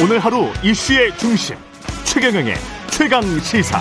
오늘 0.00 0.20
하루 0.20 0.46
이슈의 0.62 1.18
중심 1.18 1.56
최경영의 2.04 2.54
최강 2.92 3.20
시사. 3.40 3.80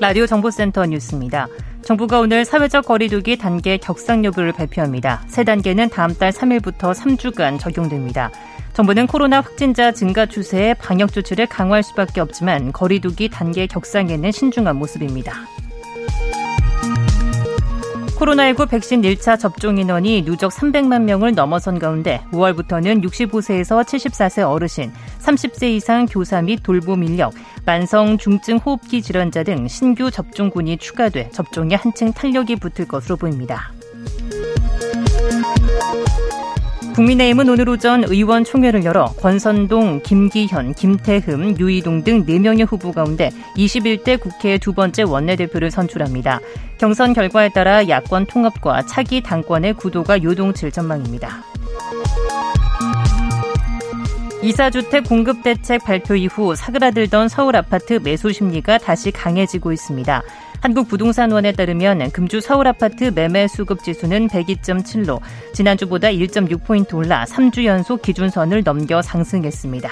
라디오 0.00 0.26
정보센터 0.26 0.86
뉴스입니다. 0.86 1.48
정부가 1.82 2.20
오늘 2.20 2.46
사회적 2.46 2.86
거리두기 2.86 3.36
단계 3.36 3.76
격상 3.76 4.24
여부를 4.24 4.52
발표합니다. 4.52 5.24
세 5.26 5.44
단계는 5.44 5.90
다음 5.90 6.14
달 6.14 6.32
3일부터 6.32 6.94
3주간 6.94 7.60
적용됩니다. 7.60 8.30
정부는 8.72 9.08
코로나 9.08 9.42
확진자 9.42 9.92
증가 9.92 10.24
추세에 10.24 10.72
방역 10.72 11.12
조치를 11.12 11.48
강화할 11.48 11.82
수밖에 11.82 12.22
없지만 12.22 12.72
거리두기 12.72 13.28
단계 13.28 13.66
격상에는 13.66 14.32
신중한 14.32 14.74
모습입니다. 14.76 15.34
코로나19 18.16 18.70
백신 18.70 19.02
1차 19.02 19.38
접종 19.38 19.76
인원이 19.76 20.22
누적 20.24 20.50
300만 20.50 21.02
명을 21.02 21.34
넘어선 21.34 21.78
가운데 21.78 22.22
5월부터는 22.32 23.04
65세에서 23.04 23.84
74세 23.84 24.50
어르신, 24.50 24.90
30세 25.20 25.64
이상 25.74 26.06
교사 26.06 26.40
및 26.40 26.62
돌봄 26.62 27.04
인력, 27.04 27.34
만성 27.66 28.16
중증 28.16 28.56
호흡기 28.56 29.02
질환자 29.02 29.42
등 29.42 29.68
신규 29.68 30.10
접종군이 30.10 30.78
추가돼 30.78 31.28
접종에 31.30 31.74
한층 31.74 32.10
탄력이 32.14 32.56
붙을 32.56 32.88
것으로 32.88 33.16
보입니다. 33.16 33.75
국민의힘은 36.96 37.50
오늘 37.50 37.68
오전 37.68 38.04
의원총회를 38.04 38.86
열어 38.86 39.04
권선동, 39.20 40.00
김기현, 40.02 40.72
김태흠, 40.72 41.56
유이동 41.58 42.04
등 42.04 42.24
4명의 42.24 42.66
후보 42.66 42.90
가운데 42.90 43.30
21대 43.54 44.18
국회 44.18 44.56
두 44.56 44.72
번째 44.72 45.02
원내대표를 45.02 45.70
선출합니다. 45.70 46.40
경선 46.78 47.12
결과에 47.12 47.50
따라 47.50 47.86
야권 47.86 48.24
통합과 48.26 48.86
차기 48.86 49.22
당권의 49.22 49.74
구도가 49.74 50.22
요동칠 50.22 50.72
전망입니다. 50.72 51.44
이사주택 54.42 55.04
공급 55.04 55.42
대책 55.42 55.84
발표 55.84 56.14
이후 56.14 56.54
사그라들던 56.54 57.28
서울 57.28 57.56
아파트 57.56 58.00
매수 58.02 58.32
심리가 58.32 58.78
다시 58.78 59.10
강해지고 59.10 59.70
있습니다. 59.72 60.22
한국부동산원에 60.60 61.52
따르면 61.52 62.10
금주 62.10 62.40
서울 62.40 62.66
아파트 62.66 63.12
매매 63.14 63.46
수급 63.48 63.82
지수는 63.84 64.28
102.7로 64.28 65.20
지난주보다 65.52 66.08
1.6포인트 66.08 66.94
올라 66.94 67.24
3주 67.24 67.64
연속 67.64 68.02
기준선을 68.02 68.62
넘겨 68.64 69.02
상승했습니다. 69.02 69.90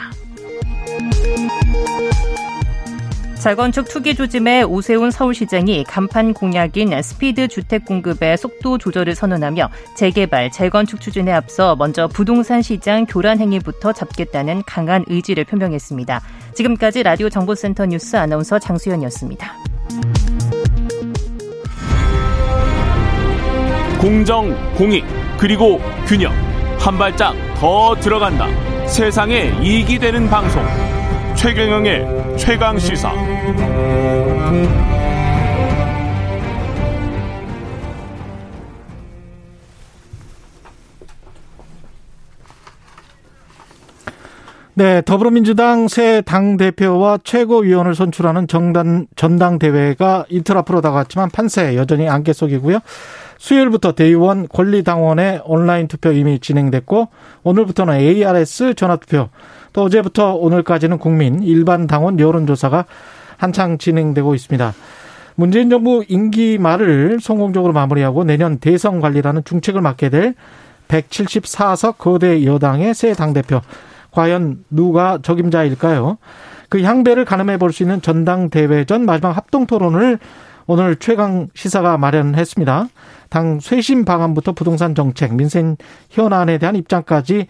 재건축 3.44 3.90
투기 3.90 4.14
조짐의 4.14 4.64
오세훈 4.64 5.10
서울시장이 5.10 5.84
간판 5.84 6.32
공약인 6.32 7.02
스피드 7.02 7.48
주택 7.48 7.84
공급의 7.84 8.38
속도 8.38 8.78
조절을 8.78 9.14
선언하며 9.14 9.68
재개발, 9.96 10.50
재건축 10.50 10.98
추진에 10.98 11.30
앞서 11.30 11.76
먼저 11.76 12.08
부동산 12.08 12.62
시장 12.62 13.04
교란 13.04 13.38
행위부터 13.40 13.92
잡겠다는 13.92 14.62
강한 14.64 15.04
의지를 15.08 15.44
표명했습니다. 15.44 16.22
지금까지 16.54 17.02
라디오 17.02 17.28
정보센터 17.28 17.84
뉴스 17.84 18.16
아나운서 18.16 18.58
장수연이었습니다. 18.58 19.73
공정, 24.04 24.54
공익, 24.74 25.02
그리고 25.38 25.80
균형. 26.06 26.30
한 26.78 26.98
발짝 26.98 27.34
더 27.56 27.94
들어간다. 27.94 28.46
세상에 28.86 29.50
이익이 29.62 29.98
되는 29.98 30.28
방송. 30.28 30.62
최경영의 31.34 32.36
최강 32.36 32.78
시사. 32.78 33.10
네, 44.74 45.00
더불어민주당 45.00 45.88
새 45.88 46.20
당 46.20 46.58
대표와 46.58 47.20
최고위원을 47.24 47.94
선출하는 47.94 48.48
정당, 48.48 49.06
전당대회가 49.16 50.26
이틀 50.28 50.58
앞으로 50.58 50.82
다가왔지만 50.82 51.30
판세 51.30 51.74
여전히 51.76 52.06
안개 52.06 52.34
속이고요. 52.34 52.80
수요일부터 53.38 53.92
대의원 53.92 54.48
권리당원의 54.48 55.42
온라인 55.44 55.88
투표 55.88 56.12
이미 56.12 56.38
진행됐고 56.38 57.08
오늘부터는 57.42 57.94
ARS 57.94 58.74
전화투표 58.74 59.28
또 59.72 59.82
어제부터 59.82 60.34
오늘까지는 60.34 60.98
국민 60.98 61.42
일반 61.42 61.86
당원 61.86 62.18
여론조사가 62.18 62.84
한창 63.36 63.78
진행되고 63.78 64.34
있습니다. 64.34 64.72
문재인 65.36 65.68
정부 65.68 66.04
임기 66.08 66.58
말을 66.58 67.18
성공적으로 67.20 67.72
마무리하고 67.72 68.24
내년 68.24 68.58
대선 68.58 69.00
관리라는 69.00 69.42
중책을 69.44 69.80
맡게 69.80 70.08
될 70.10 70.34
174석 70.88 71.98
거대 71.98 72.44
여당의 72.44 72.94
새 72.94 73.14
당대표 73.14 73.60
과연 74.12 74.64
누가 74.70 75.18
적임자일까요? 75.22 76.18
그 76.68 76.82
향배를 76.82 77.24
가늠해 77.24 77.58
볼 77.58 77.72
수 77.72 77.82
있는 77.82 78.00
전당대회 78.00 78.84
전 78.84 79.04
마지막 79.04 79.36
합동 79.36 79.66
토론을 79.66 80.18
오늘 80.66 80.96
최강 80.96 81.48
시사가 81.54 81.98
마련했습니다. 81.98 82.88
당 83.28 83.60
쇄신 83.60 84.04
방안부터 84.04 84.52
부동산 84.52 84.94
정책, 84.94 85.34
민생 85.34 85.76
현안에 86.10 86.58
대한 86.58 86.76
입장까지 86.76 87.48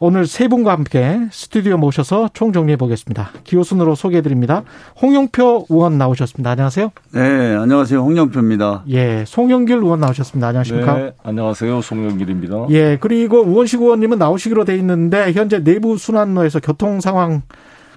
오늘 0.00 0.26
세 0.26 0.48
분과 0.48 0.72
함께 0.72 1.20
스튜디오 1.30 1.78
모셔서 1.78 2.28
총정리해 2.34 2.76
보겠습니다. 2.76 3.30
기호순으로 3.44 3.94
소개해 3.94 4.20
드립니다. 4.22 4.64
홍영표 5.00 5.66
의원 5.70 5.96
나오셨습니다. 5.96 6.50
안녕하세요. 6.50 6.90
네, 7.12 7.54
안녕하세요. 7.54 8.00
홍영표입니다. 8.00 8.84
예, 8.90 9.24
송영길 9.26 9.76
의원 9.76 10.00
나오셨습니다. 10.00 10.48
안녕하십니까? 10.48 10.94
네, 10.94 11.12
안녕하세요. 11.22 11.80
송영길입니다. 11.80 12.66
예, 12.70 12.98
그리고 13.00 13.40
우원식 13.40 13.80
의원님은 13.80 14.18
나오시기로 14.18 14.66
돼 14.66 14.76
있는데 14.76 15.32
현재 15.32 15.62
내부 15.62 15.96
순환로에서 15.96 16.60
교통 16.60 17.00
상황 17.00 17.42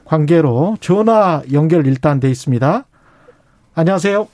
관계로 0.05 0.77
전화 0.79 1.41
연결 1.51 1.85
일단 1.87 2.21
돼 2.21 2.29
있습니다. 2.29 2.85
안녕하세요. 3.73 4.27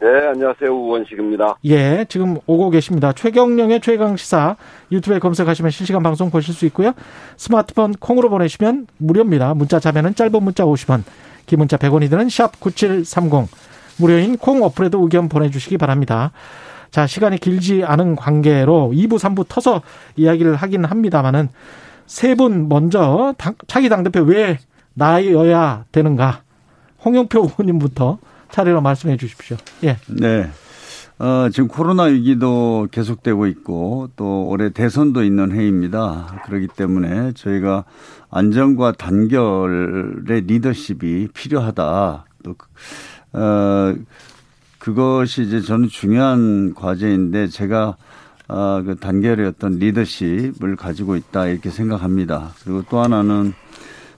네, 0.00 0.06
안녕하세요. 0.28 0.70
우원식입니다. 0.70 1.56
예, 1.66 2.06
지금 2.08 2.38
오고 2.46 2.70
계십니다. 2.70 3.12
최경령의 3.12 3.80
최강 3.82 4.16
시사 4.16 4.56
유튜브에 4.90 5.18
검색하시면 5.18 5.70
실시간 5.70 6.02
방송 6.02 6.30
보실 6.30 6.54
수 6.54 6.64
있고요. 6.66 6.92
스마트폰 7.36 7.92
콩으로 7.92 8.30
보내시면 8.30 8.86
무료입니다. 8.96 9.52
문자 9.52 9.78
자면은 9.78 10.14
짧은 10.14 10.42
문자 10.42 10.64
50원, 10.64 11.02
긴 11.44 11.58
문자 11.58 11.76
100원이 11.76 12.08
드는 12.08 12.30
샵 12.30 12.58
9730. 12.60 13.48
무료인 13.98 14.38
콩 14.38 14.62
어플에도 14.62 15.02
의견 15.02 15.28
보내주시기 15.28 15.76
바랍니다. 15.76 16.32
자, 16.90 17.06
시간이 17.06 17.36
길지 17.38 17.84
않은 17.84 18.16
관계로 18.16 18.92
2부, 18.94 19.18
3부 19.18 19.44
터서 19.48 19.82
이야기를 20.16 20.56
하긴 20.56 20.86
합니다만은 20.86 21.50
세 22.06 22.34
분 22.34 22.68
먼저 22.70 23.34
당, 23.36 23.54
차기 23.66 23.88
당대표 23.90 24.20
왜 24.22 24.58
나여야 24.94 25.84
되는가? 25.92 26.40
홍영표 27.04 27.40
의원님부터 27.58 28.18
차례로 28.50 28.80
말씀해 28.80 29.16
주십시오. 29.16 29.56
예. 29.84 29.96
네. 30.08 30.50
어, 31.18 31.50
지금 31.52 31.68
코로나 31.68 32.04
위기도 32.04 32.88
계속되고 32.90 33.46
있고 33.48 34.08
또 34.16 34.46
올해 34.48 34.70
대선도 34.70 35.22
있는 35.22 35.52
해입니다. 35.52 36.40
그렇기 36.46 36.68
때문에 36.74 37.32
저희가 37.32 37.84
안정과 38.30 38.92
단결의 38.92 40.40
리더십이 40.46 41.28
필요하다. 41.34 42.24
또, 42.42 42.54
어, 43.34 43.94
그것이 44.78 45.42
이제 45.42 45.60
저는 45.60 45.88
중요한 45.88 46.72
과제인데 46.74 47.48
제가 47.48 47.96
어, 48.48 48.82
그 48.84 48.96
단결의 48.96 49.46
어떤 49.46 49.72
리더십을 49.72 50.74
가지고 50.76 51.16
있다 51.16 51.46
이렇게 51.46 51.70
생각합니다. 51.70 52.50
그리고 52.64 52.82
또 52.88 53.00
하나는 53.00 53.52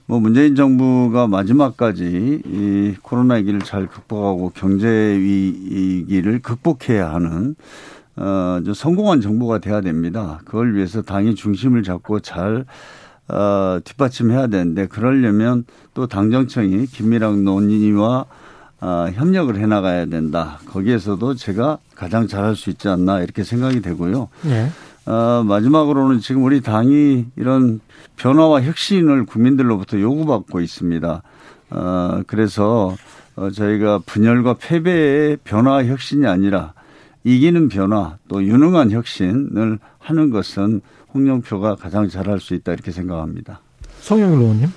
뭐 0.05 0.19
문재인 0.19 0.55
정부가 0.55 1.27
마지막까지 1.27 2.41
이 2.45 2.95
코로나 3.01 3.35
위기를 3.35 3.61
잘 3.61 3.87
극복하고 3.87 4.51
경제 4.53 4.87
위기를 4.87 6.41
극복해야 6.41 7.13
하는 7.13 7.55
어, 8.15 8.59
좀 8.63 8.73
성공한 8.73 9.21
정부가 9.21 9.59
돼야 9.59 9.81
됩니다. 9.81 10.39
그걸 10.45 10.75
위해서 10.75 11.01
당이 11.01 11.35
중심을 11.35 11.83
잡고 11.83 12.19
잘 12.19 12.65
어, 13.29 13.79
뒷받침해야 13.83 14.47
되는데 14.47 14.87
그러려면 14.87 15.65
또 15.93 16.07
당정청이 16.07 16.87
김미랑 16.87 17.43
논의와 17.43 18.25
어, 18.81 19.07
협력을 19.13 19.55
해나가야 19.55 20.07
된다. 20.07 20.59
거기에서도 20.67 21.35
제가 21.35 21.77
가장 21.95 22.27
잘할 22.27 22.57
수 22.57 22.69
있지 22.69 22.89
않나 22.89 23.21
이렇게 23.21 23.45
생각이 23.45 23.81
되고요. 23.81 24.27
네. 24.41 24.69
어, 25.05 25.43
마지막으로는 25.45 26.19
지금 26.19 26.43
우리 26.43 26.61
당이 26.61 27.25
이런 27.35 27.79
변화와 28.15 28.61
혁신을 28.63 29.25
국민들로부터 29.25 29.99
요구받고 29.99 30.61
있습니다. 30.61 31.21
어, 31.71 32.21
그래서 32.27 32.95
어, 33.35 33.49
저희가 33.49 33.99
분열과 34.05 34.55
패배의 34.59 35.37
변화 35.43 35.83
혁신이 35.83 36.25
아니라 36.27 36.73
이기는 37.23 37.67
변화 37.69 38.17
또 38.27 38.43
유능한 38.43 38.91
혁신을 38.91 39.79
하는 39.99 40.29
것은 40.29 40.81
홍영표가 41.13 41.75
가장 41.75 42.07
잘할 42.09 42.39
수 42.39 42.53
있다 42.53 42.73
이렇게 42.73 42.91
생각합니다. 42.91 43.59
성영일 44.01 44.39
의원님. 44.39 44.67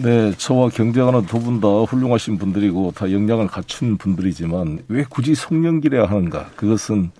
네, 0.00 0.32
저와 0.36 0.68
경쟁하는 0.68 1.26
두 1.26 1.40
분 1.40 1.60
다 1.60 1.68
훌륭하신 1.68 2.38
분들이고 2.38 2.92
다 2.94 3.10
역량을 3.10 3.48
갖춘 3.48 3.96
분들이지만 3.96 4.80
왜 4.88 5.04
굳이 5.08 5.34
송영길해야 5.34 6.04
하는가? 6.04 6.46
그것은 6.54 7.10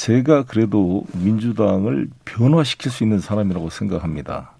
제가 0.00 0.44
그래도 0.44 1.04
민주당을 1.12 2.08
변화시킬 2.24 2.90
수 2.90 3.02
있는 3.02 3.18
사람이라고 3.20 3.68
생각합니다. 3.68 4.52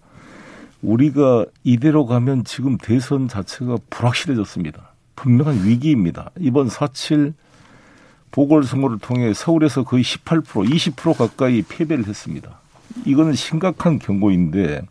우리가 0.83 1.47
이대로 1.65 2.05
가면 2.05 2.45
지금 2.45 2.77
대선 2.77 3.27
자체가 3.27 3.79
불확실해졌습니다. 3.89 4.91
분명한 5.17 5.65
위기입니다. 5.65 6.31
이번 6.39 6.69
4.7 6.69 7.33
보궐선거를 8.33 8.99
통해 8.99 9.33
서울에서 9.33 9.85
거의 9.85 10.05
18% 10.05 10.45
20% 10.45 11.17
가까이 11.17 11.63
패배를 11.63 12.07
했습니다. 12.07 12.61
이거는 13.07 13.33
심각한 13.33 13.99
경고인데 13.99 14.83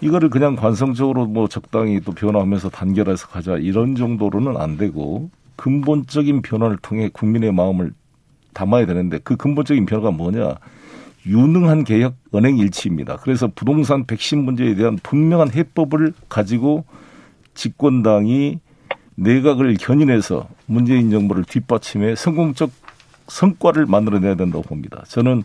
이거를 0.00 0.30
그냥 0.30 0.56
관성적으로 0.56 1.26
뭐 1.26 1.48
적당히 1.48 2.00
또 2.00 2.12
변화하면서 2.12 2.70
단결해서 2.70 3.28
가자 3.28 3.58
이런 3.58 3.94
정도로는 3.94 4.56
안 4.56 4.78
되고 4.78 5.28
근본적인 5.56 6.40
변화를 6.40 6.78
통해 6.78 7.10
국민의 7.12 7.52
마음을 7.52 7.92
담아야 8.54 8.86
되는데 8.86 9.18
그 9.22 9.36
근본적인 9.36 9.84
변화가 9.86 10.12
뭐냐 10.12 10.54
유능한 11.26 11.84
개혁 11.84 12.14
은행 12.34 12.58
일치입니다. 12.58 13.16
그래서 13.16 13.50
부동산 13.54 14.04
백신 14.06 14.44
문제에 14.44 14.74
대한 14.74 14.98
분명한 15.02 15.52
해법을 15.52 16.12
가지고 16.28 16.84
집권당이 17.54 18.60
내각을 19.16 19.74
견인해서 19.74 20.48
문재인 20.66 21.10
정부를 21.10 21.44
뒷받침해 21.44 22.14
성공적 22.14 22.70
성과를 23.28 23.86
만들어내야 23.86 24.34
된다고 24.34 24.62
봅니다. 24.62 25.04
저는 25.08 25.44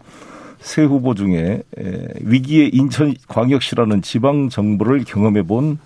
새 0.59 0.83
후보 0.83 1.13
중에 1.13 1.63
위기의 2.21 2.69
인천광역시라는 2.73 4.01
지방 4.01 4.49
정부를 4.49 5.05
경험해 5.05 5.43
본 5.43 5.79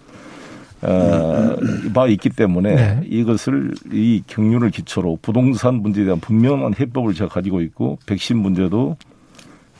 어, 0.83 1.55
바 1.93 2.07
있기 2.07 2.29
때문에 2.29 2.75
네. 2.75 3.01
이것을 3.05 3.73
이 3.91 4.21
경륜을 4.27 4.69
기초로 4.71 5.19
부동산 5.21 5.75
문제에 5.75 6.03
대한 6.05 6.19
분명한 6.19 6.75
해법을 6.79 7.13
제가 7.13 7.29
가지고 7.29 7.61
있고 7.61 7.99
백신 8.05 8.37
문제도 8.37 8.97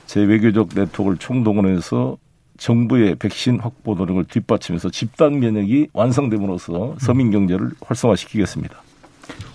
제 0.05 0.21
외교적 0.21 0.69
네트워크를 0.75 1.17
총동원해서 1.17 2.17
정부의 2.57 3.15
백신 3.15 3.59
확보 3.59 3.95
노력을 3.95 4.23
뒷받치면서 4.25 4.89
집단 4.91 5.39
면역이 5.39 5.87
완성됨으로써 5.93 6.95
서민 6.99 7.31
경제를 7.31 7.71
활성화시키겠습니다. 7.81 8.81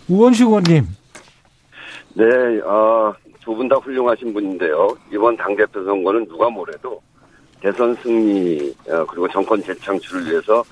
우원식 0.08 0.46
의원님. 0.48 0.86
네, 2.14 2.24
어, 2.66 3.14
두 3.44 3.54
분 3.54 3.68
다 3.68 3.76
훌륭하신 3.76 4.34
분인데요. 4.34 4.88
이번 5.12 5.36
당대표 5.36 5.82
선거는 5.84 6.26
누가 6.28 6.50
뭐래도 6.50 7.00
대선 7.60 7.94
승리 8.02 8.74
어, 8.90 9.06
그리고 9.06 9.26
정권 9.28 9.62
재창출을 9.62 10.26
위해서 10.30 10.62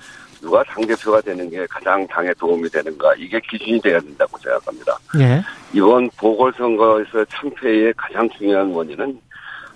누가 0.47 0.63
당대표가 0.63 1.19
되는 1.19 1.49
게 1.49 1.67
가장 1.69 2.07
당에 2.07 2.33
도움이 2.35 2.69
되는가 2.69 3.15
이게 3.15 3.37
기준이 3.49 3.81
돼야 3.81 3.99
된다고 3.99 4.37
생각합니다. 4.37 4.97
예. 5.19 5.41
이번 5.73 6.09
보궐선거에서 6.17 7.25
참패의 7.25 7.93
가장 7.97 8.29
중요한 8.29 8.71
원인은 8.71 9.19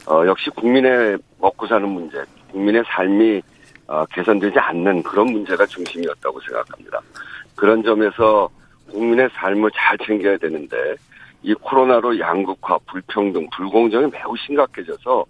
어, 0.07 0.25
역시 0.25 0.49
국민의 0.51 1.17
먹고 1.39 1.67
사는 1.67 1.85
문제, 1.89 2.23
국민의 2.51 2.83
삶이 2.87 3.41
어, 3.87 4.05
개선되지 4.05 4.57
않는 4.57 5.03
그런 5.03 5.33
문제가 5.33 5.65
중심이었다고 5.65 6.39
생각합니다. 6.39 7.01
그런 7.55 7.83
점에서 7.83 8.49
국민의 8.91 9.29
삶을 9.33 9.71
잘 9.75 9.97
챙겨야 9.97 10.37
되는데 10.37 10.95
이 11.43 11.53
코로나로 11.53 12.17
양극화, 12.17 12.77
불평등, 12.87 13.45
불공정이 13.49 14.09
매우 14.09 14.37
심각해져서 14.37 15.25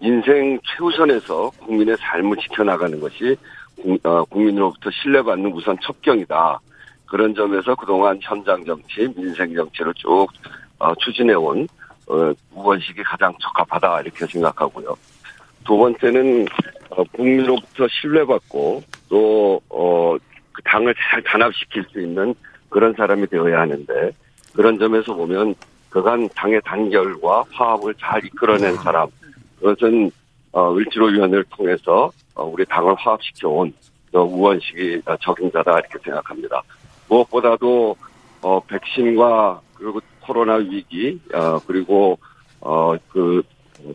인생 0.00 0.58
최우선에서 0.64 1.50
국민의 1.58 1.98
삶을 1.98 2.38
지켜나가는 2.38 2.98
것이 2.98 3.36
어, 3.36 3.59
국민으로부터 4.30 4.90
신뢰받는 4.90 5.52
우선 5.52 5.76
첩경이다. 5.82 6.60
그런 7.06 7.34
점에서 7.34 7.74
그동안 7.74 8.18
현장 8.22 8.64
정치, 8.64 9.08
민생 9.16 9.54
정치를 9.54 9.92
쭉 9.94 10.28
어, 10.78 10.94
추진해온 10.94 11.66
어, 12.06 12.32
우원식이 12.54 13.02
가장 13.02 13.32
적합하다 13.40 14.02
이렇게 14.02 14.26
생각하고요. 14.26 14.96
두 15.66 15.76
번째는 15.76 16.46
국민으로부터 17.12 17.86
신뢰받고 17.88 18.82
또그 19.08 20.62
당을 20.64 20.94
잘 20.94 21.22
단합시킬 21.22 21.84
수 21.92 22.00
있는 22.00 22.34
그런 22.68 22.94
사람이 22.94 23.26
되어야 23.26 23.60
하는데 23.60 24.10
그런 24.54 24.78
점에서 24.78 25.14
보면 25.14 25.54
그간 25.90 26.28
당의 26.34 26.60
단결과 26.64 27.44
화합을 27.50 27.94
잘 28.00 28.24
이끌어낸 28.24 28.74
사람 28.76 29.08
그것은 29.58 30.10
을지로위원회를 30.54 31.44
통해서 31.50 32.10
어, 32.29 32.29
우리 32.44 32.64
당을 32.66 32.94
화합시켜온 32.96 33.72
우원식이 34.12 35.02
적임자다 35.20 35.78
이렇게 35.78 35.98
생각합니다. 36.04 36.62
무엇보다도 37.08 37.96
어, 38.42 38.60
백신과 38.60 39.60
그리고 39.74 40.00
코로나 40.20 40.54
위기 40.56 41.20
어, 41.34 41.58
그리고 41.66 42.18
어, 42.60 42.94
그 43.08 43.42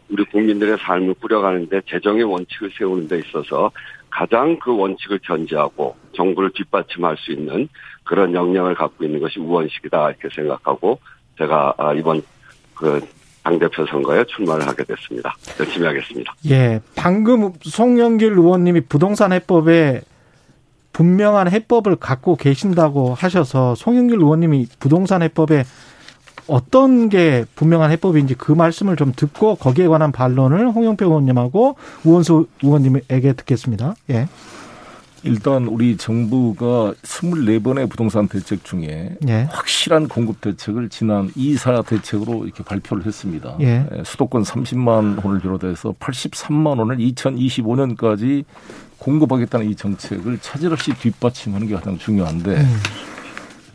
우리 0.09 0.23
국민들의 0.25 0.77
삶을 0.79 1.15
꾸려가는데 1.15 1.81
재정의 1.87 2.23
원칙을 2.23 2.71
세우는 2.77 3.07
데 3.07 3.19
있어서 3.19 3.71
가장 4.09 4.57
그 4.59 4.75
원칙을 4.75 5.19
견지하고 5.23 5.95
정부를 6.13 6.51
뒷받침할 6.51 7.17
수 7.17 7.31
있는 7.31 7.67
그런 8.03 8.33
역량을 8.33 8.75
갖고 8.75 9.03
있는 9.03 9.19
것이 9.19 9.39
우원식이다 9.39 10.11
이렇게 10.11 10.29
생각하고 10.33 10.99
제가 11.37 11.73
아, 11.77 11.93
이번 11.93 12.21
그 12.73 13.01
당대표 13.45 13.85
선거에 13.85 14.25
출마를 14.25 14.67
하게 14.67 14.83
됐습니다. 14.83 15.35
열심히 15.59 15.85
하겠습니다. 15.85 16.33
예. 16.49 16.81
방금 16.95 17.53
송영길 17.61 18.31
의원님이 18.31 18.81
부동산 18.81 19.31
해법에 19.31 20.01
분명한 20.93 21.51
해법을 21.51 21.97
갖고 21.97 22.35
계신다고 22.35 23.13
하셔서 23.13 23.75
송영길 23.75 24.17
의원님이 24.17 24.67
부동산 24.79 25.21
해법에 25.21 25.63
어떤 26.47 27.09
게 27.09 27.45
분명한 27.55 27.91
해법인지 27.91 28.33
그 28.35 28.51
말씀을 28.51 28.95
좀 28.95 29.13
듣고 29.15 29.55
거기에 29.55 29.87
관한 29.87 30.11
반론을 30.11 30.71
홍영표 30.71 31.05
의원님하고 31.05 31.75
우원수 32.03 32.47
의원님에게 32.63 33.33
듣겠습니다. 33.33 33.93
예. 34.09 34.27
일단 35.25 35.65
우리 35.65 35.97
정부가 35.97 36.93
24번의 37.01 37.89
부동산 37.89 38.27
대책 38.27 38.63
중에 38.63 39.17
예. 39.27 39.47
확실한 39.49 40.07
공급 40.07 40.39
대책을 40.39 40.89
지난 40.89 41.31
이사 41.35 41.81
대책으로 41.81 42.45
이렇게 42.45 42.63
발표를 42.63 43.05
했습니다. 43.05 43.57
예. 43.61 43.87
예 43.91 44.03
수도권 44.03 44.43
30만 44.43 45.25
원을 45.25 45.39
비롯해서 45.41 45.93
83만 45.99 46.79
원을 46.79 46.97
2025년까지 46.97 48.45
공급하겠다는 48.99 49.69
이 49.69 49.75
정책을 49.75 50.37
차질 50.39 50.71
없이 50.71 50.93
뒷받침하는 50.93 51.67
게 51.67 51.75
가장 51.75 51.97
중요한데 51.97 52.57
음. 52.57 52.77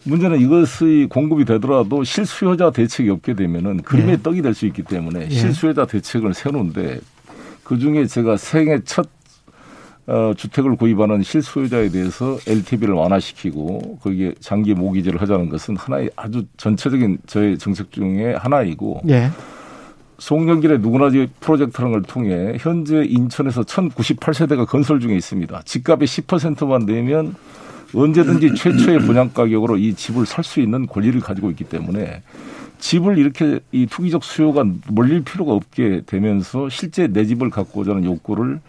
문제는 0.04 0.40
이것이 0.40 1.08
공급이 1.10 1.44
되더라도 1.44 2.04
실수요자 2.04 2.70
대책이 2.70 3.10
없게 3.10 3.34
되면은 3.34 3.82
그림의 3.82 4.12
예. 4.14 4.22
떡이 4.22 4.40
될 4.40 4.54
수 4.54 4.66
있기 4.66 4.82
때문에 4.82 5.26
예. 5.26 5.34
실수요자 5.34 5.86
대책을 5.86 6.32
세우는데 6.32 7.00
그 7.64 7.78
중에 7.78 8.06
제가 8.06 8.36
생애 8.36 8.80
첫 8.84 9.08
어, 10.06 10.32
주택을 10.36 10.76
구입하는 10.76 11.22
실소유자에 11.22 11.90
대해서 11.90 12.38
LTV를 12.46 12.94
완화시키고 12.94 13.98
거기에 14.02 14.34
장기 14.40 14.74
모기지를 14.74 15.20
하자는 15.22 15.48
것은 15.48 15.76
하나의 15.76 16.10
아주 16.16 16.44
전체적인 16.56 17.18
저의 17.26 17.58
정책 17.58 17.92
중에 17.92 18.34
하나이고 18.34 19.02
예. 19.08 19.30
송영길의 20.18 20.80
누구나지 20.80 21.28
프로젝트라는 21.40 21.92
걸 21.92 22.02
통해 22.02 22.56
현재 22.58 23.04
인천에서 23.04 23.62
1098세대가 23.62 24.66
건설 24.66 25.00
중에 25.00 25.14
있습니다. 25.16 25.62
집값의 25.64 26.06
10%만 26.06 26.84
내면 26.86 27.34
언제든지 27.94 28.54
최초의 28.54 29.00
분양 29.00 29.30
가격으로 29.32 29.76
이 29.76 29.94
집을 29.94 30.26
살 30.26 30.44
수 30.44 30.60
있는 30.60 30.86
권리를 30.86 31.18
가지고 31.20 31.50
있기 31.50 31.64
때문에 31.64 32.22
집을 32.78 33.18
이렇게 33.18 33.60
이 33.72 33.86
투기적 33.86 34.24
수요가 34.24 34.64
몰릴 34.88 35.22
필요가 35.22 35.52
없게 35.52 36.02
되면서 36.06 36.68
실제 36.68 37.06
내 37.08 37.24
집을 37.24 37.50
갖고자 37.50 37.92
하는 37.92 38.04
욕구를 38.04 38.60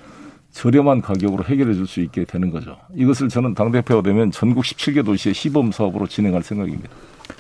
저렴한 0.51 1.01
가격으로 1.01 1.43
해결해 1.45 1.73
줄 1.73 1.87
수 1.87 2.01
있게 2.01 2.25
되는 2.25 2.51
거죠. 2.51 2.77
이것을 2.95 3.29
저는 3.29 3.53
당대표가 3.53 4.01
되면 4.03 4.31
전국 4.31 4.63
17개 4.63 5.03
도시의 5.05 5.33
시범 5.33 5.71
사업으로 5.71 6.07
진행할 6.07 6.43
생각입니다. 6.43 6.89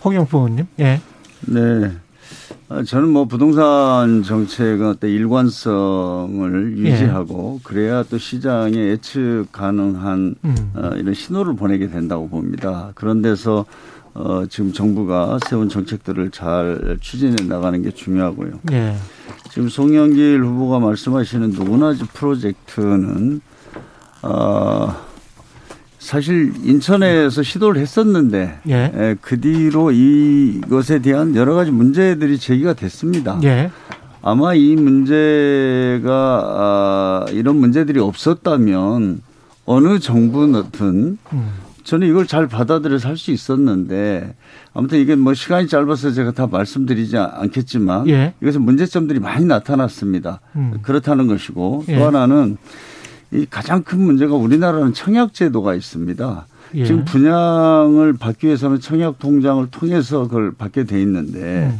홍영표 0.03 0.37
의원님. 0.37 0.67
예. 0.79 1.01
네. 1.47 1.91
아, 2.69 2.83
저는 2.83 3.09
뭐 3.09 3.25
부동산 3.25 4.23
정책은 4.23 4.87
어떤 4.87 5.09
일관성을 5.09 6.77
유지하고 6.77 7.59
예. 7.59 7.63
그래야 7.67 8.03
또 8.03 8.17
시장에 8.17 8.73
예측 8.75 9.45
가능한 9.51 10.35
음. 10.45 10.71
어, 10.75 10.91
이런 10.95 11.13
신호를 11.13 11.55
보내게 11.55 11.89
된다고 11.89 12.29
봅니다. 12.29 12.91
그런 12.95 13.21
데서 13.21 13.65
어, 14.13 14.43
지금 14.49 14.73
정부가 14.73 15.39
세운 15.47 15.69
정책들을 15.69 16.31
잘 16.31 16.97
추진해 16.99 17.35
나가는 17.47 17.81
게 17.81 17.91
중요하고요. 17.91 18.59
예. 18.71 18.95
지금 19.49 19.69
송영길 19.69 20.43
후보가 20.43 20.79
말씀하시는 20.79 21.51
누구나지 21.51 22.03
프로젝트는 22.13 23.41
어, 24.23 24.95
사실 25.99 26.53
인천에서 26.63 27.43
시도를 27.43 27.79
했었는데 27.81 28.59
예. 28.67 28.91
예, 28.93 29.15
그 29.21 29.39
뒤로 29.39 29.91
이것에 29.91 30.99
대한 30.99 31.35
여러 31.35 31.53
가지 31.53 31.71
문제들이 31.71 32.37
제기가 32.37 32.73
됐습니다. 32.73 33.39
예. 33.43 33.71
아마 34.23 34.53
이 34.53 34.75
문제가 34.75 36.11
아, 36.11 37.25
이런 37.31 37.57
문제들이 37.57 37.99
없었다면 37.99 39.21
어느 39.65 39.99
정부든 39.99 41.17
음. 41.33 41.51
저는 41.83 42.07
이걸 42.07 42.27
잘 42.27 42.47
받아들여서 42.47 43.07
할 43.09 43.17
수 43.17 43.31
있었는데 43.31 44.33
아무튼 44.73 44.99
이게 44.99 45.15
뭐 45.15 45.33
시간이 45.33 45.67
짧아서 45.67 46.11
제가 46.11 46.31
다 46.31 46.47
말씀드리지 46.47 47.17
않겠지만 47.17 48.07
예. 48.09 48.33
이것은 48.41 48.61
문제점들이 48.61 49.19
많이 49.19 49.45
나타났습니다. 49.45 50.39
음. 50.55 50.79
그렇다는 50.81 51.27
것이고 51.27 51.85
예. 51.89 51.97
또 51.97 52.05
하나는 52.07 52.57
이 53.31 53.45
가장 53.49 53.83
큰 53.83 53.99
문제가 54.01 54.35
우리나라는 54.35 54.93
청약 54.93 55.33
제도가 55.33 55.75
있습니다. 55.75 56.45
예. 56.75 56.85
지금 56.85 57.05
분양을 57.05 58.13
받기 58.13 58.47
위해서는 58.47 58.79
청약 58.79 59.19
통장을 59.19 59.65
통해서 59.71 60.23
그걸 60.23 60.53
받게 60.53 60.85
돼 60.85 61.01
있는데 61.01 61.69
음. 61.71 61.79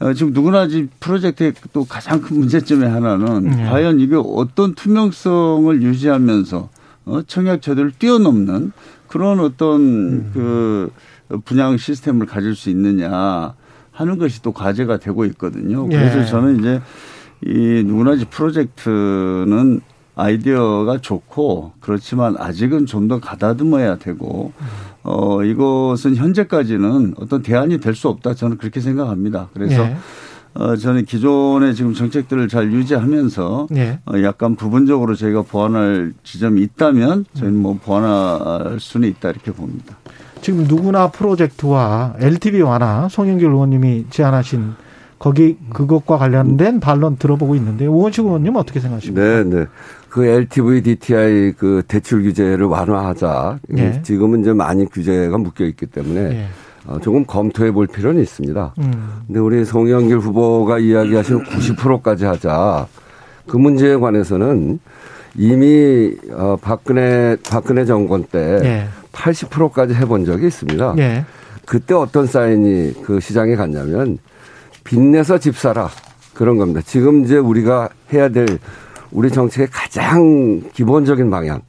어, 0.00 0.12
지금 0.14 0.32
누구나 0.32 0.68
집 0.68 0.88
프로젝트의 1.00 1.52
또 1.72 1.84
가장 1.84 2.20
큰 2.20 2.38
문제점의 2.38 2.88
하나는 2.88 3.58
예. 3.60 3.64
과연 3.64 4.00
이게 4.00 4.14
어떤 4.16 4.74
투명성을 4.74 5.82
유지하면서 5.82 6.68
어, 7.06 7.22
청약 7.26 7.62
제도를 7.62 7.92
뛰어넘는 7.98 8.72
그런 9.08 9.40
어떤 9.40 9.80
음. 9.80 10.30
그 10.32 10.90
분양 11.44 11.76
시스템을 11.76 12.26
가질 12.26 12.54
수 12.54 12.70
있느냐 12.70 13.54
하는 13.92 14.18
것이 14.18 14.42
또 14.42 14.52
과제가 14.52 14.98
되고 14.98 15.24
있거든요. 15.26 15.86
그래서 15.88 16.20
예. 16.20 16.24
저는 16.24 16.60
이제 16.60 16.80
이 17.44 17.82
누구나 17.84 18.16
집 18.16 18.30
프로젝트는 18.30 19.80
아이디어가 20.14 20.98
좋고 20.98 21.72
그렇지만 21.80 22.36
아직은 22.38 22.86
좀 22.86 23.08
더 23.08 23.20
가다듬어야 23.20 23.96
되고 23.98 24.52
어 25.04 25.42
이것은 25.44 26.16
현재까지는 26.16 27.14
어떤 27.18 27.42
대안이 27.42 27.78
될 27.80 27.94
수 27.94 28.08
없다 28.08 28.34
저는 28.34 28.58
그렇게 28.58 28.80
생각합니다. 28.80 29.48
그래서 29.54 29.82
예. 29.82 29.96
어 30.58 30.74
저는 30.74 31.04
기존의 31.04 31.76
지금 31.76 31.94
정책들을 31.94 32.48
잘 32.48 32.72
유지하면서 32.72 33.68
예. 33.76 34.00
어 34.06 34.22
약간 34.22 34.56
부분적으로 34.56 35.14
저희가 35.14 35.42
보완할 35.42 36.12
지점이 36.24 36.60
있다면 36.62 37.26
저희는 37.34 37.56
뭐 37.60 37.78
보완할 37.80 38.80
수는 38.80 39.08
있다 39.08 39.30
이렇게 39.30 39.52
봅니다. 39.52 39.96
지금 40.42 40.64
누구나 40.64 41.08
프로젝트와 41.08 42.14
LTV 42.18 42.62
완화 42.62 43.08
송영길 43.08 43.46
의원님이 43.46 44.06
제안하신 44.10 44.74
거기 45.20 45.56
그것과 45.72 46.18
관련된 46.18 46.80
반론 46.80 47.16
들어보고 47.16 47.54
있는데 47.56 47.86
우원식 47.86 48.24
의원님 48.24 48.56
어떻게 48.56 48.80
생각하십니까? 48.80 49.20
네, 49.22 49.44
네. 49.44 49.66
그 50.08 50.24
LTV 50.24 50.82
DTI 50.82 51.52
그 51.52 51.82
대출 51.86 52.22
규제를 52.22 52.66
완화하자. 52.66 53.58
예. 53.76 54.02
지금은 54.02 54.40
이제 54.40 54.52
많이 54.52 54.86
규제가 54.86 55.38
묶여 55.38 55.64
있기 55.64 55.86
때문에 55.86 56.20
예. 56.20 56.46
어, 56.88 56.98
조금 57.00 57.24
검토해 57.26 57.70
볼 57.70 57.86
필요는 57.86 58.22
있습니다. 58.22 58.74
음. 58.78 59.22
근데 59.26 59.40
우리 59.40 59.64
송영길 59.64 60.18
후보가 60.18 60.78
이야기하신 60.78 61.44
90%까지 61.44 62.24
하자. 62.24 62.86
그 63.46 63.58
문제에 63.58 63.96
관해서는 63.96 64.80
이미 65.36 66.16
어, 66.32 66.56
박근혜 66.60 67.36
박근혜 67.48 67.84
정권 67.84 68.24
때 68.24 68.60
예. 68.64 68.88
80%까지 69.12 69.94
해본 69.94 70.24
적이 70.24 70.46
있습니다. 70.46 70.94
예. 70.98 71.24
그때 71.66 71.94
어떤 71.94 72.26
사인이 72.26 73.02
그 73.04 73.20
시장에 73.20 73.54
갔냐면 73.54 74.18
빚내서 74.84 75.38
집 75.38 75.56
사라 75.56 75.90
그런 76.32 76.56
겁니다. 76.56 76.80
지금 76.84 77.24
이제 77.24 77.36
우리가 77.36 77.90
해야 78.14 78.30
될 78.30 78.46
우리 79.10 79.30
정책의 79.30 79.68
가장 79.70 80.62
기본적인 80.72 81.30
방향. 81.30 81.60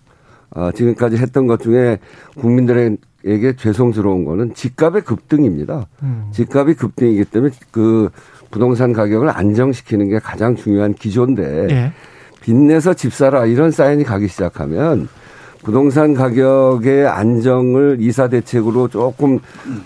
어, 0.52 0.72
지금까지 0.72 1.18
했던 1.18 1.48
것 1.48 1.62
중에 1.62 2.00
국민들에게 2.38 3.56
죄송스러운 3.58 4.26
거는 4.26 4.54
집값의 4.54 5.04
급등입니다. 5.04 5.88
음. 6.04 6.30
집값이 6.32 6.76
급등이기 6.76 7.26
때문에 7.26 7.54
그 7.72 8.10
부동산 8.52 8.94
가격을 8.94 9.30
안정시키는 9.30 10.10
게 10.10 10.20
가장 10.20 10.56
중요한 10.56 10.94
기조인데 10.94 11.68
예. 11.70 11.94
빚내서 12.42 12.94
집 12.96 13.14
사라 13.14 13.46
이런 13.46 13.70
사인이 13.72 14.04
가기 14.04 14.28
시작하면 14.28 15.08
부동산 15.64 16.14
가격의 16.14 17.06
안정을 17.06 17.98
이사 18.00 18.30
대책으로 18.30 18.88
조금 18.88 19.40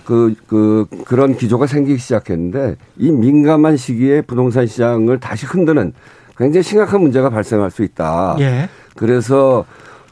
그, 0.05 0.35
그, 0.47 0.85
그런 1.03 1.35
기조가 1.35 1.65
생기기 1.65 1.97
시작했는데 1.97 2.75
이 2.97 3.11
민감한 3.11 3.75
시기에 3.75 4.21
부동산 4.21 4.67
시장을 4.67 5.19
다시 5.19 5.45
흔드는 5.45 5.93
굉장히 6.37 6.63
심각한 6.63 7.01
문제가 7.01 7.29
발생할 7.29 7.71
수 7.71 7.83
있다. 7.83 8.37
예. 8.39 8.69
그래서 8.95 9.65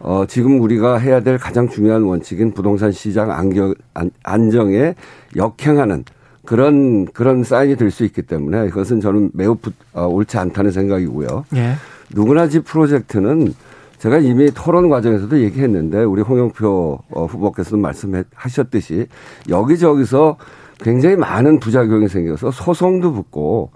어, 0.04 0.26
지금 0.28 0.60
우리가 0.62 0.98
해야 0.98 1.22
될 1.22 1.38
가장 1.38 1.70
중요한 1.70 2.04
원칙인 2.04 2.54
부동산 2.54 2.92
시장 2.92 3.32
안경, 3.32 3.74
안, 3.94 4.12
안정에 4.24 4.96
역행하는 5.36 6.04
그런, 6.46 7.06
그런 7.06 7.44
사인이 7.44 7.76
될 7.76 7.92
수 7.92 8.04
있기 8.04 8.24
때문에 8.24 8.68
이것은 8.68 9.00
저는 9.00 9.32
매우 9.34 9.56
부, 9.56 9.72
어, 9.94 10.08
옳지 10.08 10.38
않다는 10.38 10.72
생각이고요. 10.72 11.46
예. 11.56 11.74
누구나 12.10 12.48
집 12.48 12.66
프로젝트는 12.66 13.54
제가 14.00 14.18
이미 14.18 14.50
토론 14.52 14.90
과정에서도 14.90 15.40
얘기했는데 15.42 16.04
우리 16.04 16.24
홍영표 16.24 17.00
어, 17.12 17.26
후보께서도 17.26 17.78
말씀하셨듯이 17.78 19.06
여기저기서 19.50 20.38
굉장히 20.80 21.16
많은 21.16 21.60
부작용이 21.60 22.08
생겨서 22.08 22.50
소송도 22.50 23.14
붙고 23.14 23.70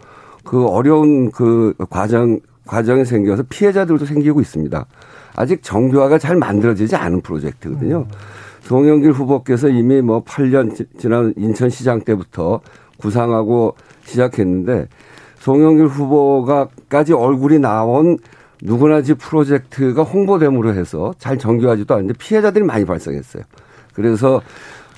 그 0.43 0.65
어려운 0.65 1.29
그 1.29 1.75
과정 1.91 2.39
과정이 2.65 3.05
생겨서 3.05 3.43
피해자들도 3.49 4.05
생기고 4.05 4.41
있습니다. 4.41 4.85
아직 5.35 5.61
정교화가 5.63 6.17
잘 6.17 6.35
만들어지지 6.35 6.95
않은 6.95 7.21
프로젝트거든요. 7.21 8.07
송영길 8.61 9.11
후보께서 9.11 9.67
이미 9.69 10.01
뭐 10.01 10.23
8년 10.23 10.75
지- 10.75 10.85
지난 10.97 11.33
인천시장 11.37 12.01
때부터 12.01 12.61
구상하고 12.97 13.75
시작했는데 14.05 14.87
송영길 15.39 15.85
후보가까지 15.87 17.13
얼굴이 17.13 17.59
나온 17.59 18.17
누구나 18.63 19.01
집 19.03 19.19
프로젝트가 19.19 20.01
홍보됨으로 20.03 20.73
해서 20.73 21.13
잘 21.19 21.37
정교하지도 21.37 21.93
않는데 21.93 22.13
피해자들이 22.17 22.63
많이 22.65 22.85
발생했어요. 22.85 23.43
그래서 23.93 24.41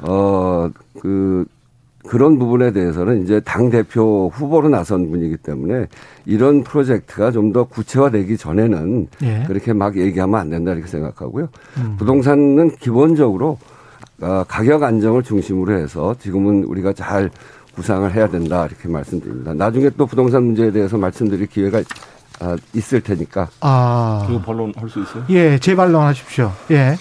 어그 0.01 1.45
그런 2.07 2.39
부분에 2.39 2.71
대해서는 2.71 3.23
이제 3.23 3.39
당 3.41 3.69
대표 3.69 4.31
후보로 4.33 4.69
나선 4.69 5.09
분이기 5.09 5.37
때문에 5.37 5.87
이런 6.25 6.63
프로젝트가 6.63 7.31
좀 7.31 7.47
더 7.53 7.63
구체화되기 7.63 8.37
전에는 8.37 9.07
예. 9.23 9.43
그렇게 9.47 9.71
막 9.73 9.95
얘기하면 9.97 10.39
안 10.39 10.49
된다 10.49 10.73
이렇게 10.73 10.87
생각하고요. 10.87 11.47
음. 11.77 11.95
부동산은 11.97 12.75
기본적으로 12.77 13.57
어, 14.21 14.43
가격 14.47 14.83
안정을 14.83 15.23
중심으로 15.23 15.77
해서 15.77 16.15
지금은 16.19 16.63
우리가 16.65 16.93
잘 16.93 17.29
구상을 17.75 18.11
해야 18.13 18.27
된다 18.27 18.65
이렇게 18.65 18.87
말씀드립니다. 18.89 19.53
나중에 19.53 19.89
또 19.97 20.05
부동산 20.07 20.43
문제에 20.43 20.71
대해서 20.71 20.97
말씀드릴 20.97 21.45
기회가 21.47 21.81
아, 22.39 22.55
있을 22.73 23.01
테니까 23.01 23.47
아. 23.61 24.27
이거 24.29 24.39
반론할 24.41 24.89
수 24.89 25.01
있어요? 25.01 25.23
예, 25.29 25.57
재발론하십시오. 25.57 26.51
예. 26.71 26.95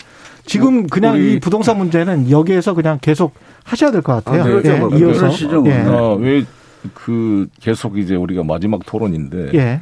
지금 0.47 0.87
그냥 0.87 1.15
우리- 1.15 1.35
이 1.35 1.41
부동산 1.41 1.76
문제는 1.79 2.31
여기에서 2.31 2.73
그냥 2.75 2.99
계속 3.00 3.35
하셔야 3.65 3.91
될 3.91 4.00
것 4.03 4.25
같아요. 4.25 4.43
아, 4.43 4.45
그렇죠. 4.45 4.73
예, 4.73 4.79
뭐 4.79 4.88
이어서. 4.97 5.26
뭐. 5.61 5.67
예. 5.69 5.73
아, 5.73 6.12
왜그 6.12 7.49
계속 7.61 7.99
이제 7.99 8.15
우리가 8.15 8.43
마지막 8.45 8.85
토론인데 8.87 9.50
예. 9.55 9.81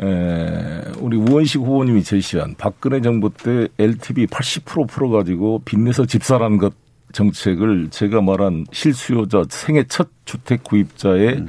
에, 0.00 0.82
우리 0.98 1.16
우원식 1.16 1.60
후보님이 1.60 2.02
제시한 2.02 2.54
박근혜 2.58 3.00
정부 3.00 3.30
때 3.30 3.68
LTV 3.78 4.26
80% 4.26 4.88
풀어가지고 4.88 5.62
빚내서 5.64 6.06
집 6.06 6.24
사라는 6.24 6.58
것 6.58 6.72
정책을 7.12 7.90
제가 7.90 8.20
말한 8.20 8.66
실수요자 8.72 9.44
생애 9.48 9.84
첫 9.88 10.08
주택 10.24 10.64
구입자의 10.64 11.44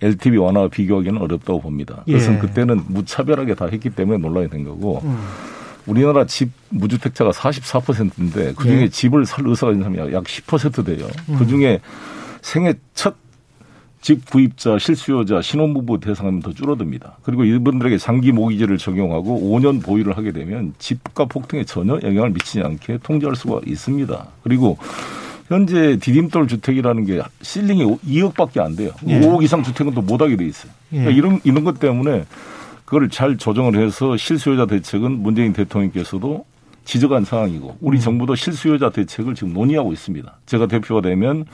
LTV 0.00 0.38
완화와 0.38 0.68
비교하기는 0.68 1.20
어렵다고 1.20 1.60
봅니다. 1.60 2.02
예. 2.08 2.14
그때는 2.38 2.80
무차별하게 2.88 3.54
다 3.54 3.66
했기 3.70 3.90
때문에 3.90 4.16
논란이 4.18 4.48
된 4.48 4.64
거고 4.64 5.02
음. 5.04 5.18
우리나라 5.86 6.26
집 6.26 6.50
무주택자가 6.70 7.30
44%인데 7.30 8.54
그중에 8.54 8.82
예. 8.82 8.88
집을 8.88 9.26
살 9.26 9.46
의사가 9.46 9.72
있는 9.72 9.90
사람이 9.90 10.14
약 10.14 10.24
10% 10.24 10.84
돼요. 10.84 11.08
음. 11.28 11.38
그중에 11.38 11.80
생애 12.42 12.74
첫 12.94 13.16
집 14.00 14.30
구입자, 14.30 14.78
실수요자, 14.78 15.42
신혼부부 15.42 16.00
대상하면 16.00 16.40
더 16.40 16.52
줄어듭니다. 16.52 17.18
그리고 17.22 17.44
이분들에게 17.44 17.98
장기 17.98 18.32
모기지를 18.32 18.78
적용하고 18.78 19.40
5년 19.40 19.82
보유를 19.82 20.16
하게 20.16 20.32
되면 20.32 20.72
집값 20.78 21.28
폭등에 21.28 21.64
전혀 21.64 21.98
영향을 22.02 22.30
미치지 22.30 22.60
않게 22.62 22.98
통제할 23.02 23.36
수가 23.36 23.60
있습니다. 23.66 24.26
그리고 24.42 24.78
현재 25.48 25.98
디딤돌 25.98 26.48
주택이라는 26.48 27.04
게 27.04 27.20
실링이 27.42 27.84
2억밖에 27.84 28.60
안 28.60 28.74
돼요. 28.74 28.92
예. 29.06 29.20
5억 29.20 29.42
이상 29.42 29.62
주택은 29.62 29.92
또 29.92 30.00
못하게 30.00 30.36
돼 30.36 30.46
있어요. 30.46 30.72
그러니까 30.88 31.12
예. 31.12 31.16
이런 31.16 31.40
이런 31.44 31.64
것 31.64 31.78
때문에 31.78 32.24
그걸 32.90 33.08
잘 33.08 33.36
조정을 33.36 33.76
해서 33.76 34.16
실수요자 34.16 34.66
대책은 34.66 35.22
문재인 35.22 35.52
대통령께서도 35.52 36.44
지적한 36.84 37.24
상황이고 37.24 37.76
우리 37.80 37.98
음. 37.98 38.00
정부도 38.00 38.34
실수요자 38.34 38.90
대책을 38.90 39.36
지금 39.36 39.52
논의하고 39.52 39.92
있습니다. 39.92 40.38
제가 40.46 40.66
대표가 40.66 41.00
되면 41.00 41.44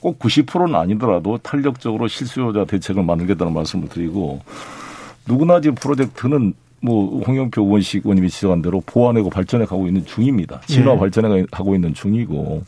꼭 0.00 0.18
90%는 0.18 0.74
아니더라도 0.74 1.38
탄력적으로 1.38 2.08
실수요자 2.08 2.64
대책을 2.64 3.04
만들겠다는 3.04 3.54
말씀을 3.54 3.88
드리고 3.90 4.40
누구나 5.28 5.60
지금 5.60 5.76
프로젝트는 5.76 6.52
뭐 6.80 7.20
홍영표 7.20 7.62
의원식 7.62 8.04
의원님이 8.04 8.28
지적한 8.28 8.60
대로 8.60 8.82
보완하고 8.84 9.30
발전해 9.30 9.64
가고 9.66 9.86
있는 9.86 10.04
중입니다. 10.04 10.62
진화 10.66 10.94
예. 10.94 10.98
발전해 10.98 11.44
가고 11.52 11.76
있는 11.76 11.94
중이고 11.94 12.64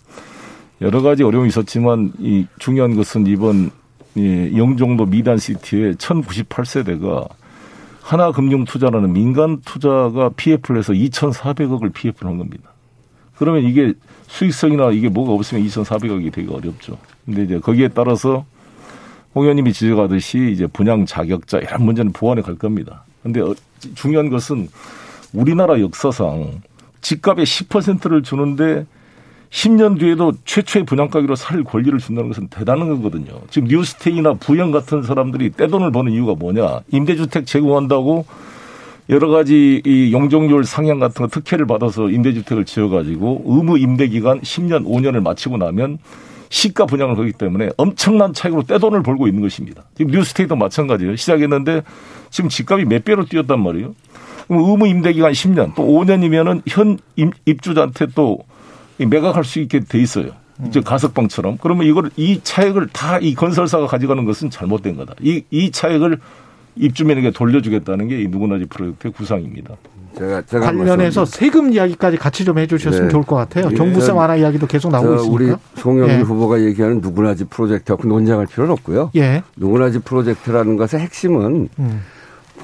여러 0.83 1.02
가지 1.02 1.25
어려움이 1.25 1.49
있었지만 1.49 2.12
이 2.21 2.47
중요한 2.61 2.94
것은 2.94 3.26
이번 3.26 3.73
이 4.14 4.52
영종도 4.56 5.06
미단 5.06 5.37
시티의 5.37 5.97
1098세대가 5.97 7.28
하나금융투자라는 8.04 9.12
민간 9.12 9.61
투자가 9.62 10.28
PF를 10.37 10.78
해서 10.78 10.92
2,400억을 10.92 11.92
PF를 11.92 12.30
한 12.30 12.38
겁니다. 12.38 12.70
그러면 13.37 13.64
이게 13.64 13.94
수익성이나 14.26 14.90
이게 14.90 15.08
뭐가 15.08 15.32
없으면 15.32 15.64
2,400억이 15.64 16.30
되기 16.32 16.52
어렵죠. 16.52 16.99
근데 17.25 17.44
이제 17.44 17.58
거기에 17.58 17.88
따라서 17.88 18.44
홍 19.34 19.44
의원님이 19.44 19.73
지적하듯이 19.73 20.50
이제 20.52 20.66
분양 20.66 21.06
자격자 21.06 21.58
이런 21.58 21.82
문제는 21.82 22.12
보완해 22.12 22.42
갈 22.42 22.56
겁니다. 22.56 23.04
근데 23.23 23.40
어, 23.40 23.54
중요한 23.94 24.28
것은 24.28 24.68
우리나라 25.32 25.80
역사상 25.80 26.61
집값의 27.00 27.46
10%를 27.46 28.23
주는데 28.23 28.87
10년 29.54 30.00
뒤에도 30.00 30.32
최초의 30.44 30.84
분양가격으로 30.84 31.37
살 31.37 31.62
권리를 31.62 31.96
준다는 32.00 32.28
것은 32.28 32.49
대단한 32.49 32.88
거거든요. 32.88 33.40
지금 33.50 33.68
뉴스테이나 33.68 34.34
부영 34.34 34.73
같은 34.73 35.02
사람들이 35.04 35.52
떼돈을 35.52 35.92
버는 35.92 36.11
이유가 36.11 36.34
뭐냐. 36.34 36.80
임대주택 36.90 37.46
제공한다고 37.46 38.26
여러 39.11 39.28
가지 39.28 39.80
이 39.87 40.12
용적률 40.12 40.64
상향 40.64 40.99
같은 40.99 41.25
거 41.25 41.28
특혜를 41.28 41.66
받아서 41.66 42.11
임대주택을 42.11 42.64
지어가지고 42.64 43.44
의무 43.46 43.78
임대 43.78 44.08
기간 44.08 44.40
10년, 44.40 44.87
5년을 44.87 45.23
마치고 45.23 45.56
나면 45.56 45.99
시가 46.49 46.87
분양을 46.87 47.16
하기 47.16 47.32
때문에 47.32 47.70
엄청난 47.76 48.32
차익으로 48.32 48.64
떼돈을 48.64 49.04
벌고 49.04 49.28
있는 49.28 49.40
것입니다. 49.40 49.84
지금 49.96 50.11
뉴스테이도 50.11 50.56
마찬가지예요. 50.56 51.14
시작했는데 51.14 51.82
지금 52.30 52.50
집값이 52.50 52.87
몇 52.87 53.04
배로 53.04 53.25
뛰었단 53.25 53.62
말이에요. 53.62 53.94
의무 54.49 54.88
임대 54.88 55.12
기간 55.12 55.30
10년 55.30 55.76
또 55.76 55.84
5년이면은 55.87 56.62
현 56.66 56.99
입주자한테 57.46 58.06
또 58.16 58.38
매각할 58.98 59.44
수 59.44 59.60
있게 59.60 59.80
돼 59.80 59.98
있어요. 60.00 60.30
이제 60.68 60.80
가석방처럼. 60.80 61.58
그러면 61.60 61.86
이걸 61.86 62.10
이 62.16 62.40
차액을 62.42 62.88
다 62.92 63.18
이 63.20 63.34
건설사가 63.34 63.86
가져가는 63.86 64.24
것은 64.24 64.50
잘못된 64.50 64.96
거다. 64.96 65.14
이, 65.20 65.42
이 65.50 65.70
차액을 65.72 66.18
입주민에게 66.76 67.30
돌려주겠다는 67.32 68.08
게 68.08 68.20
이 68.22 68.28
누구나지 68.28 68.66
프로젝트의 68.66 69.12
구상입니다. 69.12 69.74
제가, 70.16 70.42
제가 70.42 70.66
관련해서 70.66 71.24
세금 71.24 71.72
이야기까지 71.72 72.16
같이 72.16 72.44
좀 72.44 72.58
해주셨으면 72.58 73.08
네. 73.08 73.12
좋을 73.12 73.24
것 73.24 73.34
같아요. 73.34 73.68
예. 73.72 73.74
종부세 73.74 74.12
완화 74.12 74.36
이야기도 74.36 74.68
계속 74.68 74.92
나오고 74.92 75.14
있으니까. 75.16 75.32
우리 75.34 75.52
송영길 75.74 76.18
예. 76.18 76.20
후보가 76.20 76.62
얘기하는 76.62 77.00
누구나지 77.00 77.46
프로젝트하고 77.46 78.06
논쟁할 78.06 78.46
필요는 78.46 78.72
없고요. 78.74 79.10
예. 79.16 79.42
누구나지 79.56 79.98
프로젝트라는 80.00 80.76
것의 80.76 81.02
핵심은 81.02 81.68
음. 81.80 82.00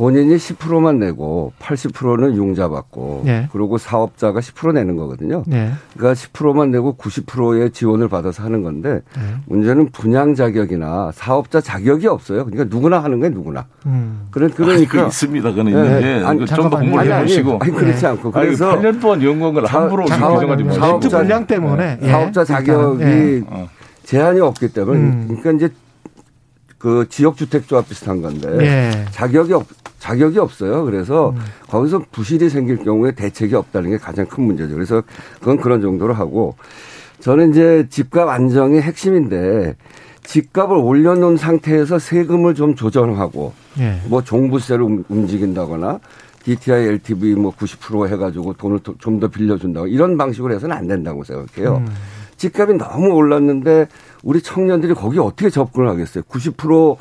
본인이 0.01 0.35
10%만 0.37 0.99
내고 0.99 1.53
80%는 1.61 2.35
융자 2.35 2.71
받고 2.71 3.21
네. 3.27 3.51
그리고 3.53 3.77
사업자가 3.77 4.41
10% 4.41 4.73
내는 4.73 4.97
거거든요. 4.97 5.43
네. 5.47 5.73
그러니까 5.95 6.15
10%만 6.15 6.71
내고 6.71 6.97
90%의 6.97 7.71
지원을 7.73 8.09
받아서 8.09 8.43
하는 8.43 8.63
건데 8.63 9.03
네. 9.15 9.23
문제는 9.45 9.91
분양 9.91 10.35
자격이나 10.35 11.11
사업자 11.13 11.61
자격이 11.61 12.07
없어요. 12.07 12.47
그러니까 12.47 12.75
누구나 12.75 13.05
하는 13.05 13.21
거예요, 13.21 13.35
누구나. 13.35 13.67
음. 13.85 14.27
그런 14.31 14.49
그러니까 14.49 15.05
있습니다. 15.05 15.53
그는 15.53 16.01
네. 16.01 16.25
아니, 16.25 16.47
좀더 16.47 16.79
공부를 16.79 17.13
해 17.13 17.21
보시고. 17.21 17.59
아니, 17.61 17.71
그렇지 17.71 18.07
않고 18.07 18.31
그래서 18.31 18.71
아니, 18.71 18.81
8년 18.81 19.03
동안 19.03 19.23
연구한 19.23 19.53
걸 19.53 19.67
함부로 19.67 20.05
규정하지 20.07 20.65
마세요. 20.65 20.81
사업자 20.81 21.19
분량 21.19 21.47
때문에 21.47 21.99
예. 22.01 22.09
사업자 22.09 22.43
자격이 22.47 23.05
예. 23.05 23.69
제한이 24.05 24.41
없기 24.41 24.73
때문에 24.73 24.99
음. 24.99 25.25
그러니까 25.29 25.67
이제 25.67 25.75
그 26.81 27.07
지역주택조합 27.11 27.89
비슷한 27.89 28.23
건데 28.23 28.49
예. 28.63 29.05
자격이 29.13 29.53
없 29.53 29.67
자격이 29.99 30.39
없어요. 30.39 30.85
그래서 30.87 31.31
음. 31.31 31.39
거기서 31.69 32.05
부실이 32.11 32.49
생길 32.49 32.79
경우에 32.79 33.13
대책이 33.13 33.55
없다는 33.55 33.91
게 33.91 33.99
가장 33.99 34.25
큰 34.27 34.45
문제죠. 34.45 34.75
그래서 34.75 35.03
그건 35.41 35.59
그런 35.59 35.83
정도로 35.83 36.15
하고 36.15 36.57
저는 37.21 37.51
이제 37.51 37.87
집값 37.91 38.29
안정이 38.31 38.81
핵심인데 38.81 39.77
집값을 40.25 40.75
올려놓은 40.77 41.37
상태에서 41.37 41.99
세금을 41.99 42.55
좀 42.55 42.75
조정하고 42.75 43.53
예. 43.79 44.01
뭐 44.07 44.25
종부세로 44.25 45.03
움직인다거나 45.11 46.01
DTI, 46.45 46.87
LTV 46.87 47.35
뭐 47.35 47.55
90% 47.55 48.09
해가지고 48.09 48.55
돈을 48.55 48.81
좀 48.99 49.21
더 49.21 49.29
빌려준다고 49.29 49.87
이런 49.87 50.17
방식으로 50.17 50.55
해서는 50.55 50.75
안 50.75 50.89
된다고 50.89 51.25
생각해요. 51.25 51.77
음. 51.77 51.89
집값이 52.39 52.79
너무 52.79 53.09
올랐는데 53.13 53.87
우리 54.23 54.43
청년들이 54.43 54.95
거기 54.95 55.19
어떻게 55.19 55.51
접근을 55.51 55.89
하겠어요? 55.89 56.25
90% 56.25 56.97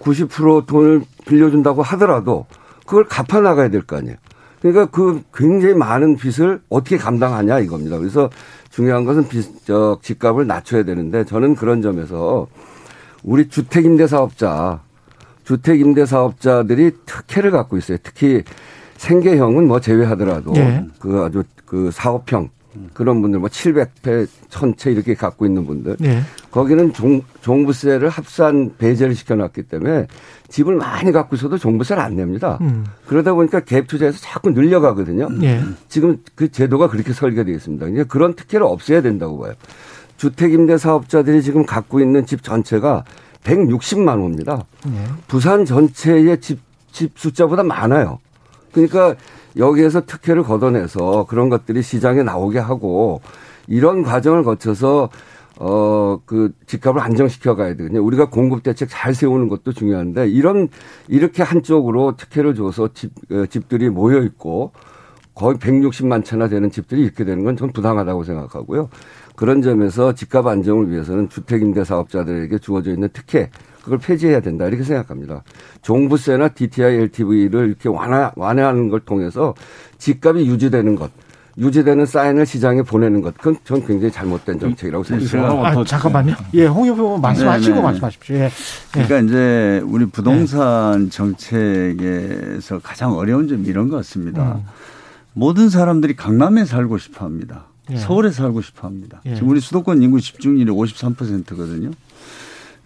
90% 0.00 0.66
돈을 0.66 1.02
빌려준다고 1.26 1.82
하더라도 1.82 2.46
그걸 2.86 3.04
갚아 3.04 3.40
나가야 3.40 3.68
될 3.68 3.82
거 3.82 3.96
아니에요. 3.96 4.16
그러니까 4.60 4.86
그 4.86 5.22
굉장히 5.34 5.74
많은 5.74 6.16
빚을 6.16 6.60
어떻게 6.68 6.96
감당하냐 6.98 7.60
이겁니다. 7.60 7.96
그래서 7.98 8.28
중요한 8.70 9.04
것은 9.04 9.26
빚, 9.28 9.64
저, 9.64 9.98
집값을 10.02 10.46
낮춰야 10.46 10.82
되는데 10.84 11.24
저는 11.24 11.54
그런 11.54 11.80
점에서 11.82 12.46
우리 13.22 13.48
주택임대 13.48 14.06
사업자, 14.06 14.80
주택임대 15.44 16.04
사업자들이 16.06 16.92
특혜를 17.06 17.50
갖고 17.50 17.76
있어요. 17.78 17.98
특히 18.02 18.42
생계형은 18.98 19.66
뭐 19.66 19.80
제외하더라도 19.80 20.52
네. 20.52 20.86
그 20.98 21.22
아주 21.22 21.42
그 21.64 21.90
사업형 21.90 22.50
그런 22.92 23.22
분들 23.22 23.40
뭐 23.40 23.48
700회, 23.48 24.28
1000채 24.50 24.92
이렇게 24.92 25.14
갖고 25.14 25.46
있는 25.46 25.66
분들. 25.66 25.96
네. 26.00 26.20
거기는 26.50 26.92
종, 26.92 27.22
종부세를 27.42 28.08
합산 28.08 28.74
배제를 28.76 29.14
시켜놨기 29.14 29.64
때문에 29.64 30.06
집을 30.48 30.74
많이 30.74 31.12
갖고 31.12 31.36
있어도 31.36 31.58
종부세를 31.58 32.02
안 32.02 32.16
냅니다. 32.16 32.58
음. 32.60 32.84
그러다 33.06 33.34
보니까 33.34 33.60
갭 33.60 33.86
투자에서 33.86 34.18
자꾸 34.20 34.50
늘려가거든요. 34.50 35.28
네. 35.30 35.62
지금 35.88 36.18
그 36.34 36.50
제도가 36.50 36.88
그렇게 36.88 37.12
설계되어 37.12 37.54
있습니다. 37.54 37.86
이제 37.88 38.04
그런 38.04 38.34
특혜를 38.34 38.66
없애야 38.66 39.00
된다고 39.00 39.38
봐요. 39.38 39.54
주택임대 40.16 40.76
사업자들이 40.76 41.42
지금 41.42 41.64
갖고 41.64 42.00
있는 42.00 42.26
집 42.26 42.42
전체가 42.42 43.04
160만 43.44 44.18
호입니다. 44.18 44.64
네. 44.86 45.04
부산 45.28 45.64
전체의 45.64 46.40
집, 46.40 46.60
집 46.92 47.12
숫자보다 47.16 47.62
많아요. 47.62 48.18
그러니까 48.72 49.14
여기에서 49.56 50.04
특혜를 50.04 50.42
걷어내서 50.42 51.26
그런 51.28 51.48
것들이 51.48 51.82
시장에 51.82 52.22
나오게 52.22 52.58
하고 52.58 53.20
이런 53.66 54.02
과정을 54.02 54.42
거쳐서 54.42 55.08
어, 55.62 56.18
그 56.24 56.52
집값을 56.66 57.00
안정시켜 57.02 57.54
가야 57.54 57.76
되거든요. 57.76 58.02
우리가 58.02 58.30
공급 58.30 58.62
대책 58.62 58.88
잘 58.90 59.14
세우는 59.14 59.48
것도 59.48 59.72
중요한데 59.74 60.28
이런 60.30 60.68
이렇게 61.06 61.42
한쪽으로 61.42 62.16
특혜를 62.16 62.54
줘서 62.54 62.88
집, 62.94 63.12
어, 63.30 63.44
집들이 63.46 63.90
모여 63.90 64.22
있고 64.22 64.72
거의 65.34 65.56
160만 65.58 66.24
채나 66.24 66.48
되는 66.48 66.70
집들이 66.70 67.02
이렇게 67.02 67.24
되는 67.24 67.44
건 67.44 67.56
전 67.56 67.72
부당하다고 67.72 68.24
생각하고요. 68.24 68.88
그런 69.36 69.60
점에서 69.60 70.14
집값 70.14 70.46
안정을 70.46 70.90
위해서는 70.90 71.28
주택임대 71.28 71.84
사업자들에게 71.84 72.58
주어져 72.58 72.90
있는 72.92 73.10
특혜 73.12 73.50
그걸 73.82 73.98
폐지해야 73.98 74.40
된다 74.40 74.66
이렇게 74.66 74.82
생각합니다. 74.82 75.42
종부세나 75.82 76.48
DTI, 76.48 76.94
LTV를 76.96 77.68
이렇게 77.68 77.88
완화 77.90 78.32
완화하는 78.36 78.88
걸 78.88 79.00
통해서 79.00 79.54
집값이 79.98 80.46
유지되는 80.46 80.96
것. 80.96 81.10
유지되는 81.60 82.06
사인을 82.06 82.46
시장에 82.46 82.82
보내는 82.82 83.20
것, 83.20 83.36
그건 83.36 83.56
전 83.64 83.86
굉장히 83.86 84.10
잘못된 84.10 84.58
정책이라고 84.58 85.04
생각합니다. 85.04 85.80
아, 85.80 85.84
잠깐만요. 85.84 86.34
예, 86.54 86.66
홍 86.66 86.88
후보 86.88 87.18
말씀하시고 87.18 87.74
네네. 87.74 87.82
말씀하십시오. 87.82 88.36
예. 88.36 88.50
그러니까 88.92 89.18
이제 89.20 89.82
우리 89.84 90.06
부동산 90.06 91.04
네. 91.04 91.10
정책에서 91.10 92.78
가장 92.78 93.12
어려운 93.12 93.46
점이 93.46 93.66
이런 93.68 93.90
것 93.90 93.96
같습니다. 93.96 94.54
음. 94.54 94.64
모든 95.34 95.68
사람들이 95.68 96.16
강남에 96.16 96.64
살고 96.64 96.96
싶어 96.96 97.26
합니다. 97.26 97.66
예. 97.90 97.96
서울에 97.98 98.30
살고 98.30 98.62
싶어 98.62 98.86
합니다. 98.86 99.20
예. 99.26 99.34
지금 99.34 99.50
우리 99.50 99.60
수도권 99.60 100.02
인구 100.02 100.18
집중률이 100.18 100.70
53%거든요. 100.70 101.90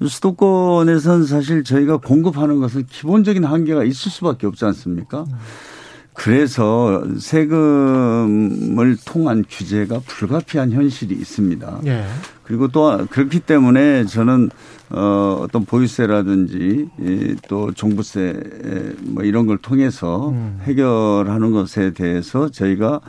수도권에서는 0.05 1.25
사실 1.27 1.63
저희가 1.63 1.99
공급하는 1.99 2.59
것은 2.59 2.87
기본적인 2.87 3.45
한계가 3.45 3.85
있을 3.85 4.11
수밖에 4.11 4.49
없지 4.49 4.65
않습니까? 4.65 5.25
그래서 6.14 7.03
세금을 7.18 8.96
통한 9.05 9.44
규제가 9.48 10.00
불가피한 10.07 10.70
현실이 10.72 11.14
있습니다. 11.14 11.81
예. 11.87 12.05
그리고 12.44 12.68
또 12.68 13.05
그렇기 13.11 13.40
때문에 13.40 14.05
저는 14.05 14.50
어 14.90 15.40
어떤 15.42 15.64
보유세라든지 15.64 16.88
또 17.48 17.72
종부세 17.72 18.94
뭐 19.03 19.24
이런 19.24 19.46
걸 19.46 19.59
통해서 19.59 20.31
음. 20.31 20.61
해결하는 20.62 21.50
것에 21.50 21.92
대해서 21.92 22.48
저희가 22.48 23.00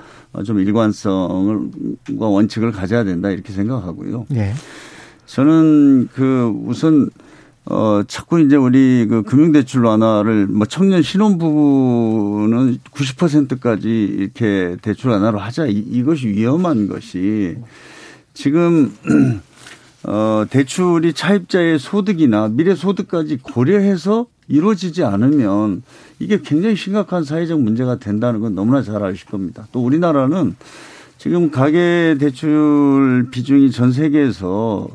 좀 0.43 0.59
일관성과 0.59 2.25
원칙을 2.27 2.71
가져야 2.71 3.03
된다 3.03 3.29
이렇게 3.29 3.53
생각하고요. 3.53 4.25
예. 4.33 4.53
저는 5.27 6.09
그 6.13 6.51
우선 6.65 7.09
어 7.67 8.03
자꾸 8.07 8.39
이제 8.39 8.55
우리 8.55 9.07
그 9.07 9.23
금융대출 9.23 9.83
완화를 9.83 10.45
뭐 10.47 10.67
청년 10.67 11.01
신혼부부는 11.01 12.77
90%까지 12.91 13.89
이렇게 13.89 14.77
대출 14.83 15.09
완화로 15.09 15.39
하자 15.39 15.65
이, 15.65 16.03
것이 16.03 16.27
위험한 16.27 16.87
것이 16.87 17.57
지금 18.35 18.93
어 20.07 20.45
대출이 20.47 21.13
차입자의 21.13 21.79
소득이나 21.79 22.49
미래 22.49 22.75
소득까지 22.75 23.39
고려해서 23.41 24.27
이루어지지 24.47 25.03
않으면 25.03 25.81
이게 26.19 26.39
굉장히 26.41 26.75
심각한 26.75 27.23
사회적 27.23 27.59
문제가 27.59 27.97
된다는 27.97 28.41
건 28.41 28.53
너무나 28.53 28.83
잘 28.83 29.03
아실 29.03 29.25
겁니다. 29.25 29.67
또 29.71 29.83
우리나라는 29.83 30.55
지금 31.17 31.49
가계 31.49 32.17
대출 32.19 33.29
비중이 33.31 33.71
전 33.71 33.91
세계에서 33.91 34.87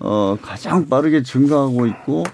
어, 0.00 0.36
가장 0.40 0.88
빠르게 0.88 1.22
증가하고 1.22 1.86
있고 1.86 2.24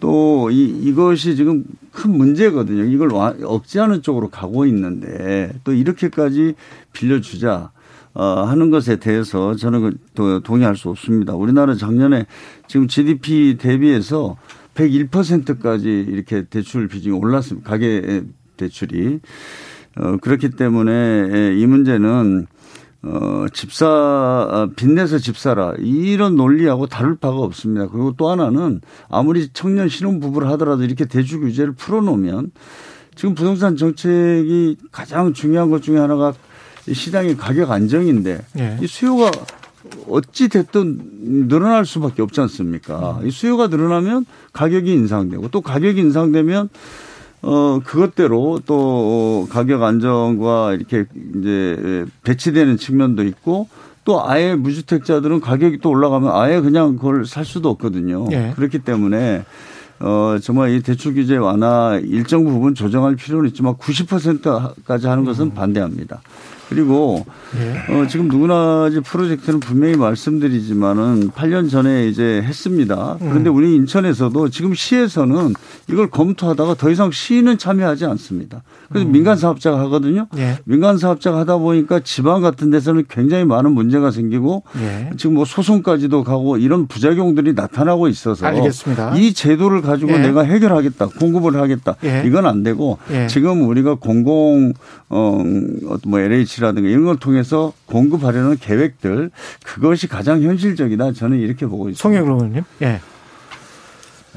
또 0.00 0.50
이, 0.50 0.64
이것이 0.64 1.36
지금 1.36 1.64
큰 1.92 2.16
문제거든요. 2.16 2.84
이걸 2.84 3.10
억제하는 3.14 4.02
쪽으로 4.02 4.28
가고 4.28 4.66
있는데 4.66 5.52
또 5.64 5.72
이렇게까지 5.72 6.54
빌려주자. 6.92 7.70
어, 8.18 8.44
하는 8.44 8.70
것에 8.70 8.96
대해서 8.96 9.54
저는 9.56 9.98
그 10.14 10.40
동의할 10.42 10.74
수 10.74 10.88
없습니다. 10.88 11.34
우리나라 11.34 11.74
작년에 11.74 12.24
지금 12.66 12.88
GDP 12.88 13.58
대비해서 13.58 14.38
101%까지 14.74 16.06
이렇게 16.08 16.44
대출 16.44 16.88
비중이 16.88 17.14
올랐습니다. 17.14 17.68
가계 17.68 18.24
대출이. 18.56 19.20
어, 19.98 20.16
그렇기 20.22 20.50
때문에 20.50 21.56
이 21.58 21.66
문제는 21.66 22.46
어, 23.06 23.46
집사, 23.52 23.86
아, 23.86 24.68
빚내서 24.74 25.18
집사라. 25.18 25.74
이런 25.78 26.36
논리하고 26.36 26.86
다를 26.86 27.16
바가 27.16 27.36
없습니다. 27.38 27.86
그리고 27.88 28.14
또 28.16 28.30
하나는 28.30 28.80
아무리 29.08 29.48
청년 29.52 29.88
신혼부부를 29.88 30.48
하더라도 30.50 30.82
이렇게 30.82 31.04
대출 31.04 31.40
규제를 31.40 31.72
풀어놓으면 31.74 32.50
지금 33.14 33.34
부동산 33.34 33.76
정책이 33.76 34.76
가장 34.90 35.32
중요한 35.32 35.70
것 35.70 35.82
중에 35.82 35.98
하나가 35.98 36.34
시장의 36.90 37.36
가격 37.36 37.70
안정인데 37.70 38.44
예. 38.58 38.78
이 38.80 38.86
수요가 38.86 39.30
어찌 40.08 40.48
됐든 40.48 41.48
늘어날 41.48 41.86
수밖에 41.86 42.22
없지 42.22 42.40
않습니까? 42.42 43.20
이 43.24 43.30
수요가 43.30 43.68
늘어나면 43.68 44.26
가격이 44.52 44.92
인상되고 44.92 45.48
또 45.48 45.60
가격이 45.60 46.00
인상되면 46.00 46.68
어 47.42 47.80
그것대로 47.84 48.60
또 48.66 49.46
가격 49.50 49.82
안정과 49.82 50.74
이렇게 50.74 51.04
이제 51.38 52.06
배치되는 52.24 52.76
측면도 52.76 53.24
있고 53.24 53.68
또 54.04 54.26
아예 54.26 54.54
무주택자들은 54.54 55.40
가격이 55.40 55.78
또 55.78 55.90
올라가면 55.90 56.30
아예 56.32 56.60
그냥 56.60 56.96
그걸 56.96 57.26
살 57.26 57.44
수도 57.44 57.68
없거든요. 57.70 58.26
예. 58.30 58.52
그렇기 58.54 58.78
때문에 58.80 59.44
어, 59.98 60.36
정말 60.42 60.70
이 60.70 60.82
대출 60.82 61.14
규제 61.14 61.36
완화 61.36 61.98
일정 62.02 62.44
부분 62.44 62.74
조정할 62.74 63.16
필요는 63.16 63.48
있지만 63.48 63.74
90%까지 63.74 65.06
하는 65.06 65.24
것은 65.24 65.46
음. 65.46 65.54
반대합니다. 65.54 66.20
그리고 66.68 67.24
네. 67.56 67.94
어, 67.94 68.06
지금 68.08 68.28
누구나 68.28 68.88
이제 68.90 69.00
프로젝트는 69.00 69.60
분명히 69.60 69.96
말씀드리지만은 69.96 71.30
8년 71.30 71.70
전에 71.70 72.08
이제 72.08 72.42
했습니다. 72.44 73.16
그런데 73.20 73.50
음. 73.50 73.56
우리 73.56 73.74
인천에서도 73.76 74.48
지금 74.50 74.74
시에서는 74.74 75.54
이걸 75.88 76.10
검토하다가 76.10 76.74
더 76.74 76.90
이상 76.90 77.10
시는 77.12 77.58
참여하지 77.58 78.04
않습니다. 78.06 78.62
그래서 78.88 79.06
음. 79.06 79.12
민간 79.12 79.36
사업자가 79.36 79.78
하거든요. 79.80 80.26
예. 80.36 80.58
민간 80.64 80.98
사업자가 80.98 81.38
하다 81.38 81.58
보니까 81.58 82.00
지방 82.00 82.42
같은 82.42 82.70
데서는 82.70 83.04
굉장히 83.08 83.44
많은 83.44 83.72
문제가 83.72 84.10
생기고 84.10 84.64
예. 84.80 85.10
지금 85.16 85.34
뭐 85.34 85.44
소송까지도 85.44 86.24
가고 86.24 86.56
이런 86.56 86.86
부작용들이 86.86 87.54
나타나고 87.54 88.08
있어서 88.08 88.46
알겠습니다. 88.46 89.16
이 89.16 89.32
제도를 89.32 89.82
가지고 89.82 90.12
예. 90.12 90.18
내가 90.18 90.42
해결하겠다, 90.42 91.06
공급을 91.18 91.56
하겠다 91.56 91.96
예. 92.04 92.22
이건 92.26 92.46
안 92.46 92.62
되고 92.62 92.98
예. 93.10 93.28
지금 93.28 93.68
우리가 93.68 93.94
공공 93.94 94.72
어뭐 95.08 96.18
LH 96.20 96.55
라든가 96.62 96.88
이런 96.88 97.04
걸 97.04 97.16
통해서 97.16 97.72
공급하려는 97.86 98.56
계획들 98.58 99.30
그것이 99.64 100.08
가장 100.08 100.42
현실적이다 100.42 101.12
저는 101.12 101.38
이렇게 101.38 101.66
보고 101.66 101.88
있습니다. 101.88 102.02
송영 102.02 102.34
의원님. 102.34 102.62
예. 102.82 103.00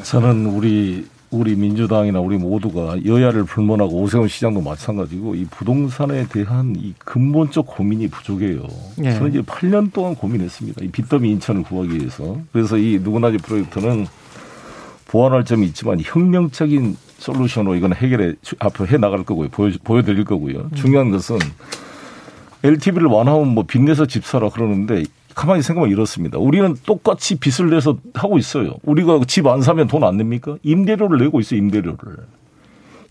저는 0.03 0.45
우리 0.45 1.05
우리 1.31 1.55
민주당이나 1.55 2.19
우리 2.19 2.37
모두가 2.37 3.05
여야를 3.05 3.43
불문하고 3.43 4.01
오세훈 4.01 4.27
시장도 4.27 4.61
마찬가지고 4.61 5.35
이 5.35 5.45
부동산에 5.45 6.25
대한 6.27 6.75
이 6.75 6.95
근본적 6.97 7.67
고민이 7.67 8.07
부족해요. 8.07 8.63
예. 9.03 9.13
저는 9.13 9.29
이제 9.29 9.41
8년 9.41 9.93
동안 9.93 10.15
고민했습니다. 10.15 10.85
이 10.85 10.87
빚더미 10.87 11.29
인천을 11.31 11.63
구하기 11.63 11.95
위해서. 11.95 12.37
그래서 12.51 12.77
이 12.77 12.99
누구나지 13.03 13.37
프로젝트는 13.37 14.07
보완할 15.07 15.45
점이 15.45 15.67
있지만 15.67 15.99
혁명적인 16.01 16.95
솔루션으로 17.19 17.75
이건 17.75 17.93
해결해 17.93 18.33
앞으로 18.59 18.87
해 18.87 18.97
나갈 18.97 19.23
거고요. 19.23 19.49
보여 19.49 19.71
보여드릴 19.83 20.25
거고요. 20.25 20.69
중요한 20.75 21.11
것은 21.11 21.37
LTV를 22.63 23.07
완화하면 23.07 23.49
뭐 23.49 23.63
빚내서 23.65 24.05
집 24.07 24.25
사라 24.25 24.49
그러는데 24.49 25.03
가만히 25.35 25.61
생각하면 25.61 25.91
이렇습니다. 25.93 26.37
우리는 26.37 26.75
똑같이 26.85 27.35
빚을 27.39 27.69
내서 27.69 27.97
하고 28.13 28.37
있어요. 28.37 28.73
우리가 28.83 29.19
집 29.27 29.47
안 29.47 29.61
사면 29.61 29.87
돈 29.87 30.03
안 30.03 30.17
냅니까? 30.17 30.57
임대료를 30.63 31.17
내고 31.19 31.39
있어요, 31.39 31.59
임대료를. 31.59 31.97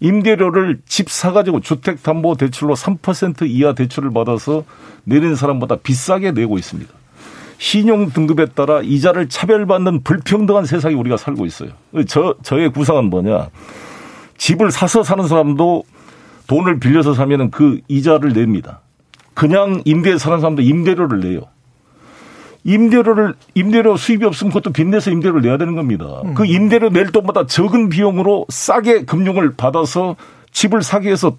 임대료를 0.00 0.80
집 0.86 1.10
사가지고 1.10 1.60
주택담보대출로 1.60 2.74
3% 2.74 3.48
이하 3.48 3.74
대출을 3.74 4.12
받아서 4.12 4.64
내는 5.04 5.34
사람보다 5.34 5.76
비싸게 5.76 6.32
내고 6.32 6.58
있습니다. 6.58 6.92
신용 7.58 8.10
등급에 8.10 8.46
따라 8.46 8.80
이자를 8.82 9.28
차별받는 9.28 10.04
불평등한 10.04 10.66
세상에 10.66 10.94
우리가 10.94 11.16
살고 11.16 11.46
있어요. 11.46 11.70
저, 12.06 12.36
저의 12.42 12.70
구상은 12.70 13.10
뭐냐. 13.10 13.48
집을 14.36 14.70
사서 14.70 15.02
사는 15.02 15.26
사람도 15.26 15.82
돈을 16.46 16.78
빌려서 16.78 17.14
사면은 17.14 17.50
그 17.50 17.80
이자를 17.88 18.32
냅니다. 18.34 18.80
그냥 19.38 19.82
임대에 19.84 20.18
사는 20.18 20.40
사람도 20.40 20.62
임대료를 20.62 21.20
내요. 21.20 21.42
임대료를 22.64 23.34
임대료 23.54 23.96
수입이 23.96 24.24
없으면 24.24 24.52
그것도 24.52 24.72
빚내서 24.72 25.12
임대료를 25.12 25.42
내야 25.42 25.56
되는 25.56 25.76
겁니다. 25.76 26.22
음. 26.24 26.34
그 26.34 26.44
임대료 26.44 26.88
낼 26.88 27.12
돈보다 27.12 27.46
적은 27.46 27.88
비용으로 27.88 28.46
싸게 28.48 29.04
금융을 29.04 29.54
받아서 29.54 30.16
집을 30.50 30.82
사기 30.82 31.06
위해서 31.06 31.36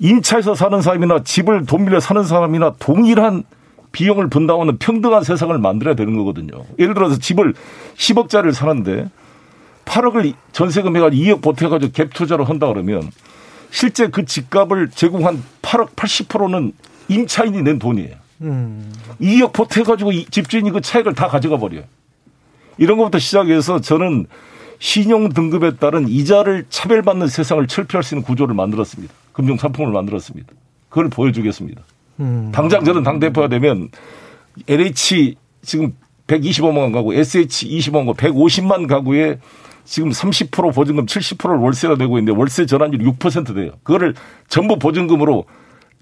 임차에서 0.00 0.56
사는 0.56 0.82
사람이나 0.82 1.22
집을 1.22 1.64
돈 1.64 1.84
빌려 1.84 2.00
사는 2.00 2.24
사람이나 2.24 2.74
동일한 2.80 3.44
비용을 3.92 4.28
분담하는 4.28 4.78
평등한 4.78 5.22
세상을 5.22 5.56
만들어야 5.58 5.94
되는 5.94 6.16
거거든요. 6.16 6.64
예를 6.80 6.94
들어서 6.94 7.20
집을 7.20 7.54
10억짜리를 7.96 8.52
사는데 8.52 9.08
8억을 9.84 10.34
전세금 10.50 10.96
해가지고 10.96 11.22
2억 11.22 11.40
보태가지고 11.40 11.92
갭 11.92 12.12
투자를 12.12 12.48
한다 12.48 12.66
그러면 12.66 13.12
실제 13.70 14.08
그 14.08 14.24
집값을 14.24 14.90
제공한 14.90 15.40
8억 15.62 15.90
80%는 15.94 16.72
임차인이 17.08 17.62
낸 17.62 17.78
돈이에요. 17.78 18.14
음. 18.42 18.92
2억 19.20 19.52
보태가지고 19.52 20.12
집주인이 20.30 20.70
그 20.70 20.80
차익을 20.80 21.14
다 21.14 21.28
가져가 21.28 21.56
버려요. 21.56 21.84
이런 22.78 22.98
것부터 22.98 23.18
시작해서 23.18 23.80
저는 23.80 24.26
신용 24.78 25.30
등급에 25.30 25.76
따른 25.76 26.08
이자를 26.08 26.66
차별받는 26.68 27.28
세상을 27.28 27.66
철폐할 27.66 28.02
수 28.02 28.14
있는 28.14 28.24
구조를 28.24 28.54
만들었습니다. 28.54 29.12
금융 29.32 29.56
상품을 29.56 29.92
만들었습니다. 29.92 30.52
그걸 30.88 31.08
보여주겠습니다. 31.08 31.82
음. 32.20 32.50
당장 32.52 32.84
저는 32.84 33.02
당 33.02 33.18
대표가 33.18 33.48
되면 33.48 33.88
LH 34.68 35.36
지금 35.62 35.94
125만 36.26 36.92
가구, 36.92 37.14
SH 37.14 37.68
20만 37.68 38.06
가구, 38.06 38.14
150만 38.14 38.86
가구에 38.86 39.38
지금 39.84 40.10
30% 40.10 40.74
보증금 40.74 41.06
70%를 41.06 41.58
월세가 41.58 41.96
되고 41.96 42.18
있는데 42.18 42.36
월세 42.36 42.66
전환율이 42.66 43.04
6% 43.04 43.54
돼요. 43.54 43.72
그거를 43.82 44.14
전부 44.48 44.78
보증금으로 44.78 45.44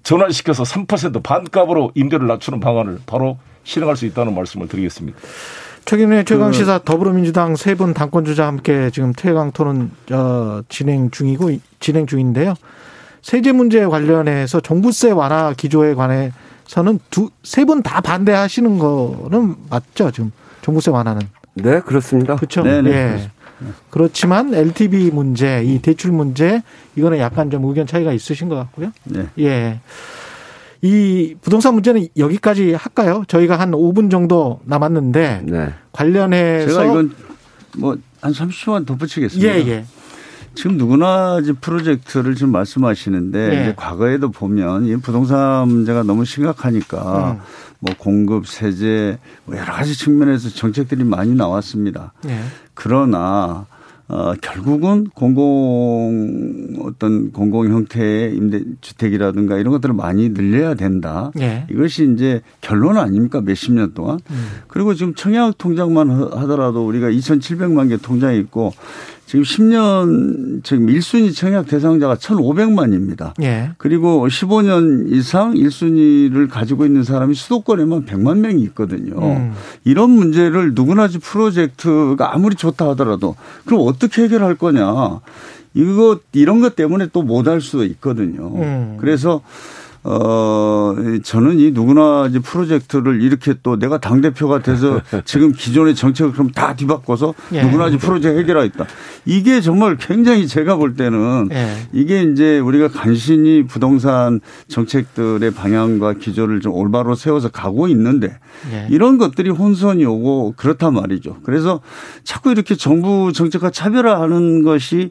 전환시켜서 0.05 0.63
3% 0.63 1.21
반값으로 1.23 1.91
임대를 1.95 2.27
낮추는 2.27 2.59
방안을 2.61 2.99
바로 3.05 3.37
실행할 3.63 3.97
수 3.97 4.05
있다는 4.05 4.33
말씀을 4.35 4.67
드리겠습니다. 4.67 5.17
최근에 5.85 6.23
최강 6.23 6.51
그 6.51 6.53
시사 6.57 6.79
더불어민주당 6.85 7.55
세 7.55 7.75
분 7.75 7.93
당권 7.93 8.23
주자 8.23 8.47
함께 8.47 8.89
지금 8.91 9.13
최강 9.13 9.51
토론 9.51 9.91
어, 10.11 10.61
진행 10.69 11.11
중이고 11.11 11.51
진행 11.79 12.05
중인데요. 12.07 12.53
세제 13.21 13.51
문제 13.51 13.83
관련해서 13.85 14.59
종부세 14.61 15.11
완화 15.11 15.53
기조에 15.57 15.95
관해서는 15.95 16.99
두 17.09 17.29
세 17.43 17.65
분 17.65 17.81
다 17.81 18.01
반대하시는 18.01 18.77
거는 18.79 19.55
맞죠? 19.69 20.11
지금 20.11 20.31
종부세 20.61 20.91
완화는. 20.91 21.21
네, 21.55 21.79
그렇습니다. 21.81 22.35
그렇죠. 22.35 22.61
네, 22.63 22.81
네. 22.81 22.91
예. 22.91 23.31
그렇지만 23.89 24.53
LTV 24.53 25.11
문제, 25.11 25.63
이 25.63 25.79
대출 25.79 26.11
문제 26.11 26.61
이거는 26.95 27.19
약간 27.19 27.49
좀 27.49 27.65
의견 27.65 27.87
차이가 27.87 28.11
있으신 28.13 28.49
것 28.49 28.55
같고요. 28.55 28.91
네. 29.05 29.27
예. 29.39 29.79
이 30.81 31.35
부동산 31.41 31.73
문제는 31.73 32.07
여기까지 32.17 32.73
할까요? 32.73 33.23
저희가 33.27 33.59
한 33.59 33.71
5분 33.71 34.11
정도 34.11 34.59
남았는데 34.65 35.41
네. 35.45 35.73
관련해서 35.91 36.67
제가 36.67 36.85
이건 36.85 37.11
뭐 37.77 37.97
한 38.25 38.33
30초만 38.33 38.87
덧붙이겠습니다. 38.87 39.55
예, 39.55 39.67
예. 39.67 39.85
지금 40.55 40.77
누구나 40.77 41.39
이제 41.43 41.53
프로젝트를 41.53 42.33
지금 42.33 42.51
말씀하시는데 42.53 43.39
예. 43.39 43.61
이제 43.61 43.73
과거에도 43.75 44.31
보면 44.31 44.85
이 44.85 44.95
부동산 44.97 45.67
문제가 45.67 46.01
너무 46.01 46.25
심각하니까 46.25 47.33
음. 47.33 47.39
뭐 47.79 47.93
공급 47.97 48.47
세제 48.47 49.17
뭐 49.45 49.57
여러 49.57 49.71
가지 49.73 49.97
측면에서 49.97 50.49
정책들이 50.49 51.03
많이 51.03 51.33
나왔습니다. 51.35 52.13
예. 52.27 52.39
그러나 52.73 53.65
어, 54.07 54.33
결국은 54.39 55.05
공공 55.15 56.75
어떤 56.83 57.31
공공 57.31 57.67
형태의 57.67 58.35
임대 58.35 58.61
주택이라든가 58.79 59.57
이런 59.57 59.71
것들을 59.71 59.95
많이 59.95 60.29
늘려야 60.29 60.75
된다. 60.75 61.31
예. 61.39 61.65
이것이 61.71 62.11
이제 62.13 62.41
결론 62.61 62.97
아닙니까? 62.97 63.41
몇십 63.41 63.73
년 63.73 63.95
동안. 63.95 64.19
음. 64.29 64.47
그리고 64.67 64.93
지금 64.93 65.15
청약 65.15 65.57
통장만 65.57 66.11
하더라도 66.11 66.85
우리가 66.85 67.09
2,700만 67.09 67.89
개 67.89 67.97
통장이 67.97 68.37
있고 68.39 68.73
지금 69.25 69.43
10년 69.43 70.63
지금 70.63 70.85
1순위 70.87 71.35
청약 71.35 71.65
대상자가 71.67 72.15
1,500만입니다. 72.15 73.33
예. 73.41 73.71
그리고 73.77 74.27
15년 74.27 75.11
이상 75.11 75.53
1순위를 75.55 76.49
가지고 76.49 76.85
있는 76.85 77.03
사람이 77.03 77.33
수도권에만 77.33 78.05
100만 78.05 78.37
명이 78.39 78.61
있거든요. 78.63 79.15
음. 79.19 79.53
이런 79.83 80.11
문제를 80.11 80.73
누구나 80.75 81.07
지 81.07 81.17
프로젝트가 81.17 82.35
아무리 82.35 82.55
좋다 82.55 82.89
하더라도 82.89 83.35
그럼 83.65 83.81
어떻게 83.85 84.23
해결할 84.23 84.55
거냐. 84.55 85.19
이거 85.73 86.19
이런 86.33 86.61
것 86.61 86.75
때문에 86.75 87.07
또 87.11 87.23
못 87.23 87.47
할 87.47 87.61
수도 87.61 87.83
있거든요. 87.85 88.47
음. 88.55 88.97
그래서 88.99 89.41
어, 90.07 90.93
저는 91.23 91.59
이 91.59 91.71
누구나 91.71 92.27
이제 92.29 92.37
프로젝트를 92.37 93.23
이렇게 93.23 93.55
또 93.63 93.79
내가 93.79 93.97
당대표가 93.97 94.61
돼서 94.61 95.01
지금 95.25 95.51
기존의 95.51 95.95
정책을 95.95 96.31
그럼 96.31 96.51
다 96.51 96.75
뒤바꿔서 96.75 97.33
예. 97.53 97.63
누구나 97.63 97.87
이제 97.87 97.97
프로젝트 97.97 98.37
해결하겠다. 98.37 98.85
이게 99.25 99.61
정말 99.61 99.97
굉장히 99.97 100.47
제가 100.47 100.75
볼 100.75 100.93
때는 100.93 101.49
예. 101.51 101.75
이게 101.91 102.21
이제 102.21 102.59
우리가 102.59 102.89
간신히 102.89 103.65
부동산 103.65 104.41
정책들의 104.67 105.49
방향과 105.51 106.13
기조를 106.13 106.61
좀 106.61 106.73
올바로 106.73 107.15
세워서 107.15 107.49
가고 107.49 107.87
있는데 107.87 108.37
예. 108.71 108.87
이런 108.91 109.17
것들이 109.17 109.49
혼선이 109.49 110.05
오고 110.05 110.53
그렇단 110.55 110.93
말이죠. 110.93 111.37
그래서 111.43 111.81
자꾸 112.23 112.51
이렇게 112.51 112.75
정부 112.75 113.33
정책과 113.33 113.71
차별화하는 113.71 114.61
것이 114.61 115.09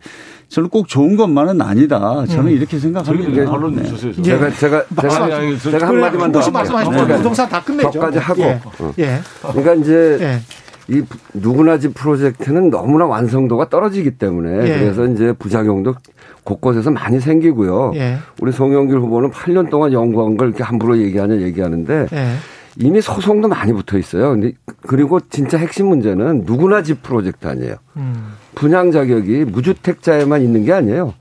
저는 0.48 0.68
꼭 0.68 0.87
좋은 0.87 1.16
것만은 1.16 1.61
아니다. 1.62 2.24
저는 2.26 2.52
이렇게 2.52 2.78
생각합니다. 2.78 3.50
반론 3.50 3.74
네. 3.74 3.85
주세요. 3.85 4.12
제가 4.22 4.50
제가 4.52 4.83
제가, 5.00 5.24
아니, 5.24 5.32
아니, 5.32 5.58
저- 5.58 5.70
제가 5.70 5.86
그래, 5.88 6.00
한마디만 6.02 6.32
더. 6.32 6.38
말씀하십시오. 6.50 6.90
그러니까 6.90 7.16
부동산 7.16 7.48
다 7.48 7.62
끝내죠. 7.62 7.90
저까지 7.92 8.18
하고. 8.18 8.42
예. 8.42 8.60
어. 8.78 8.92
예. 8.98 9.18
그러니까 9.42 9.74
이제 9.74 10.18
예. 10.20 10.40
이 10.94 11.02
누구나 11.32 11.78
집 11.78 11.94
프로젝트는 11.94 12.70
너무나 12.70 13.06
완성도가 13.06 13.68
떨어지기 13.70 14.12
때문에 14.18 14.68
예. 14.68 14.78
그래서 14.80 15.06
이제 15.06 15.32
부작용도 15.32 15.94
곳곳에서 16.44 16.90
많이 16.90 17.20
생기고요. 17.20 17.92
예. 17.96 18.18
우리 18.40 18.52
송영길 18.52 18.98
후보는 18.98 19.30
8년 19.30 19.70
동안 19.70 19.92
연구한 19.92 20.36
걸 20.36 20.48
이렇게 20.48 20.62
함부로 20.62 20.98
얘기하냐 20.98 21.36
얘기하는데 21.40 22.06
예. 22.12 22.32
이미 22.76 23.00
소송도 23.00 23.48
많이 23.48 23.72
붙어 23.72 23.96
있어요. 23.96 24.30
근데 24.30 24.52
그리고 24.86 25.20
진짜 25.30 25.56
핵심 25.56 25.86
문제는 25.86 26.42
누구나 26.44 26.82
집 26.82 27.02
프로젝트 27.02 27.46
아니에요. 27.46 27.76
음. 27.96 28.34
분양 28.54 28.90
자격이 28.90 29.44
무주택자에만 29.46 30.42
있는 30.42 30.64
게 30.64 30.72
아니에요. 30.72 31.14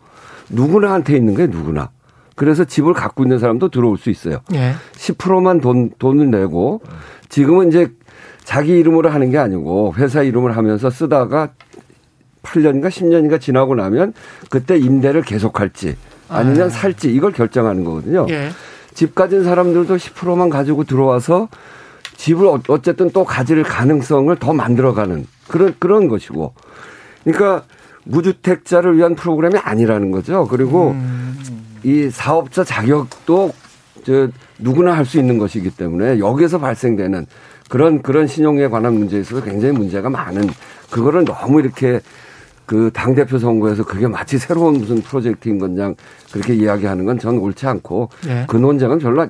누구나한테 0.50 1.16
있는 1.16 1.36
게 1.36 1.48
누구나. 1.48 1.90
그래서 2.36 2.64
집을 2.66 2.94
갖고 2.94 3.24
있는 3.24 3.40
사람도 3.40 3.70
들어올 3.70 3.98
수 3.98 4.10
있어요. 4.10 4.40
예. 4.54 4.74
10%만 4.94 5.62
돈, 5.62 5.92
돈을 6.00 6.32
내고 6.32 6.82
지금은 7.30 7.70
이제 7.70 7.92
자기 8.44 8.72
이름으로 8.80 9.10
하는 9.10 9.30
게 9.32 9.38
아니고 9.38 9.94
회사 9.98 10.22
이름을 10.24 10.58
하면서 10.58 10.90
쓰다가 10.90 11.50
8년인가 12.44 12.88
10년인가 12.90 13.40
지나고 13.40 13.76
나면 13.76 14.14
그때 14.50 14.78
임대를 14.78 15.22
계속할지 15.22 15.96
아니면 16.28 16.64
아. 16.64 16.70
살지 16.70 17.14
이걸 17.14 17.32
결정하는 17.32 17.84
거거든요. 17.84 18.26
예. 18.30 18.50
집 18.94 19.16
가진 19.16 19.44
사람들도 19.44 19.96
10%만 19.96 20.50
가지고 20.50 20.84
들어와서 20.84 21.48
집을 22.18 22.46
어- 22.48 22.60
어쨌든 22.68 23.10
또 23.12 23.24
가질 23.24 23.64
가능성을 23.64 24.36
더 24.38 24.54
만들어가는 24.54 25.26
그런 25.48 25.76
그런 25.80 26.08
것이고, 26.08 26.54
그러니까 27.24 27.64
무주택자를 28.06 28.98
위한 28.98 29.16
프로그램이 29.16 29.58
아니라는 29.58 30.12
거죠. 30.12 30.48
그리고 30.48 30.92
음. 30.92 31.38
이 31.84 32.10
사업자 32.10 32.64
자격도 32.64 33.54
저 34.06 34.28
누구나 34.60 34.94
할 34.98 35.06
수 35.06 35.18
있는 35.20 35.38
것이기 35.38 35.72
때문에 35.72 36.20
여기에서 36.20 36.60
발생되는 36.60 37.26
그런 37.70 38.02
그런 38.02 38.28
신용에 38.28 38.68
관한 38.68 38.94
문제에 38.96 39.22
있어서 39.22 39.44
굉장히 39.44 39.74
문제가 39.74 40.10
많은 40.10 40.44
그거를 40.90 41.26
너무 41.26 41.60
이렇게 41.60 42.00
그 42.66 42.90
당 42.94 43.14
대표 43.16 43.38
선거에서 43.38 43.84
그게 43.84 44.08
마치 44.08 44.38
새로운 44.38 44.76
무슨 44.80 45.02
프로젝트인 45.02 45.60
것냥 45.60 45.96
그렇게 46.32 46.54
이야기하는 46.56 47.06
건 47.06 47.20
전 47.20 47.38
옳지 47.38 47.68
않고 47.68 48.10
예. 48.28 48.46
그 48.48 48.56
논쟁은 48.58 49.00
별로 49.00 49.28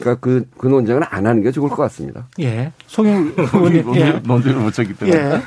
그러니까 0.00 0.20
그, 0.20 0.44
그 0.58 0.66
논쟁은 0.66 1.02
안 1.08 1.26
하는 1.26 1.42
게 1.42 1.50
좋을 1.50 1.68
것 1.70 1.76
같습니다. 1.76 2.26
예. 2.40 2.72
송영 2.86 3.34
의원님. 3.36 3.76
예. 3.96 4.10
논쟁- 4.10 4.22
논쟁을 4.24 4.60
못 4.60 4.72
쳤기 4.72 4.94
때문에 4.94 5.18
예. 5.18 5.40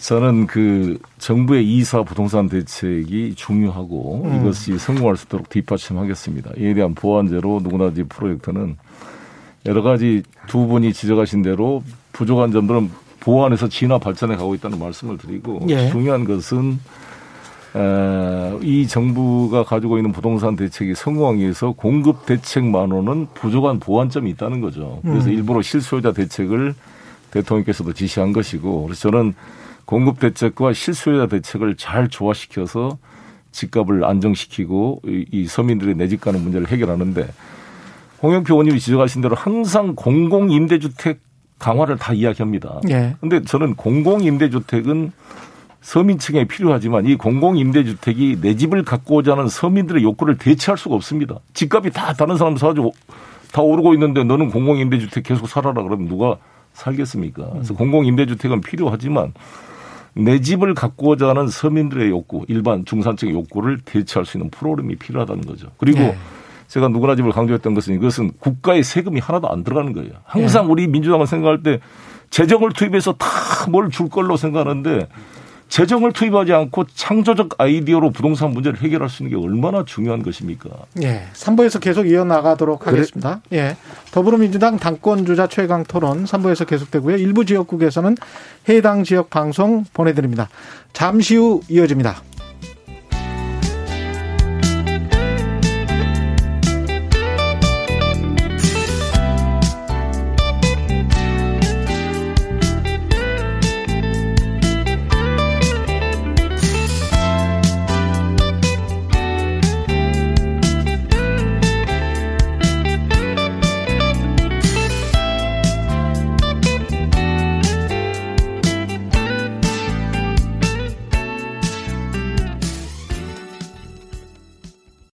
저는 0.00 0.46
그 0.46 0.98
정부의 1.18 1.66
이사 1.66 2.02
부동산 2.02 2.48
대책이 2.48 3.34
중요하고 3.34 4.22
음. 4.24 4.40
이것이 4.40 4.78
성공할 4.78 5.16
수 5.16 5.26
있도록 5.26 5.48
뒷받침하겠습니다. 5.48 6.52
이에 6.56 6.74
대한 6.74 6.94
보완제로 6.94 7.60
누구나 7.62 7.92
집 7.92 8.08
프로젝트는 8.08 8.76
여러 9.66 9.82
가지 9.82 10.22
두 10.46 10.66
분이 10.66 10.92
지적하신 10.92 11.42
대로 11.42 11.82
부족한 12.12 12.52
점들은 12.52 12.90
보완해서 13.20 13.68
진화 13.68 13.98
발전해 13.98 14.36
가고 14.36 14.54
있다는 14.54 14.78
말씀을 14.78 15.18
드리고 15.18 15.66
예. 15.68 15.90
중요한 15.90 16.24
것은 16.24 16.78
에, 17.76 18.58
이 18.62 18.86
정부가 18.86 19.64
가지고 19.64 19.98
있는 19.98 20.12
부동산 20.12 20.56
대책이 20.56 20.94
성공하기 20.94 21.40
위해서 21.40 21.72
공급 21.72 22.24
대책만으로는 22.24 23.28
부족한 23.34 23.80
보완점이 23.80 24.30
있다는 24.30 24.60
거죠. 24.60 25.00
그래서 25.02 25.28
음. 25.28 25.32
일부러 25.34 25.60
실수요자 25.60 26.12
대책을 26.12 26.74
대통령께서도 27.32 27.92
지시한 27.92 28.32
것이고 28.32 28.84
그래서 28.84 29.10
저는 29.10 29.34
공급 29.88 30.20
대책과 30.20 30.74
실수요자 30.74 31.28
대책을 31.28 31.76
잘 31.76 32.08
조화시켜서 32.08 32.98
집값을 33.52 34.04
안정시키고 34.04 35.00
이, 35.06 35.24
이 35.32 35.46
서민들의 35.46 35.94
내 35.94 36.08
집 36.08 36.20
가는 36.20 36.42
문제를 36.42 36.68
해결하는데 36.68 37.26
홍영표 38.22 38.52
의원님이 38.52 38.80
지적하신 38.80 39.22
대로 39.22 39.34
항상 39.34 39.94
공공 39.94 40.50
임대주택 40.50 41.20
강화를 41.58 41.96
다 41.96 42.12
이야기합니다. 42.12 42.82
예. 42.90 43.16
근데 43.22 43.40
저는 43.40 43.76
공공 43.76 44.24
임대주택은 44.24 45.12
서민층에 45.80 46.44
필요하지만 46.44 47.06
이 47.06 47.16
공공임대주택이 47.16 48.42
내 48.42 48.56
집을 48.56 48.84
갖고 48.84 49.14
오자 49.16 49.32
하는 49.32 49.48
서민들의 49.48 50.02
욕구를 50.02 50.36
대체할 50.36 50.76
수가 50.76 50.96
없습니다. 50.96 51.36
집값이 51.54 51.92
다 51.92 52.12
다른 52.12 52.36
사람 52.36 52.58
사가지고 52.58 52.92
다 53.52 53.62
오르고 53.62 53.94
있는데 53.94 54.22
너는 54.22 54.50
공공임대주택 54.50 55.24
계속 55.24 55.48
살아라 55.48 55.82
그러면 55.82 56.08
누가 56.08 56.36
살겠습니까? 56.74 57.48
그래서 57.54 57.72
공공임대주택은 57.72 58.60
필요하지만 58.60 59.32
내 60.18 60.40
집을 60.40 60.74
갖고 60.74 61.10
오자 61.10 61.28
하는 61.28 61.46
서민들의 61.48 62.10
욕구, 62.10 62.44
일반 62.48 62.84
중산층의 62.84 63.34
욕구를 63.34 63.78
대체할 63.84 64.26
수 64.26 64.36
있는 64.36 64.50
프로그램이 64.50 64.96
필요하다는 64.96 65.46
거죠. 65.46 65.68
그리고 65.76 66.00
네. 66.00 66.16
제가 66.66 66.88
누구나 66.88 67.14
집을 67.16 67.32
강조했던 67.32 67.72
것은 67.74 67.94
이것은 67.94 68.32
국가의 68.40 68.82
세금이 68.82 69.20
하나도 69.20 69.48
안 69.48 69.64
들어가는 69.64 69.92
거예요. 69.92 70.10
항상 70.24 70.70
우리 70.70 70.86
민주당은 70.88 71.26
생각할 71.26 71.62
때 71.62 71.80
재정을 72.30 72.72
투입해서 72.72 73.14
다 73.14 73.26
뭘 73.70 73.90
줄 73.90 74.08
걸로 74.08 74.36
생각하는데 74.36 75.08
재정을 75.68 76.12
투입하지 76.12 76.52
않고 76.52 76.86
창조적 76.94 77.56
아이디어로 77.58 78.10
부동산 78.10 78.50
문제를 78.50 78.80
해결할 78.80 79.08
수 79.08 79.22
있는 79.22 79.38
게 79.38 79.44
얼마나 79.44 79.84
중요한 79.84 80.22
것입니까? 80.22 80.70
예. 81.02 81.24
3부에서 81.34 81.80
계속 81.80 82.08
이어나가도록 82.08 82.86
하겠습니다. 82.86 83.40
예. 83.52 83.76
더불어민주당 84.10 84.78
당권주자 84.78 85.46
최강 85.48 85.84
토론 85.84 86.24
3부에서 86.24 86.66
계속되고요. 86.66 87.16
일부 87.16 87.44
지역국에서는 87.44 88.16
해당 88.68 89.04
지역 89.04 89.30
방송 89.30 89.84
보내드립니다. 89.92 90.48
잠시 90.92 91.36
후 91.36 91.60
이어집니다. 91.68 92.22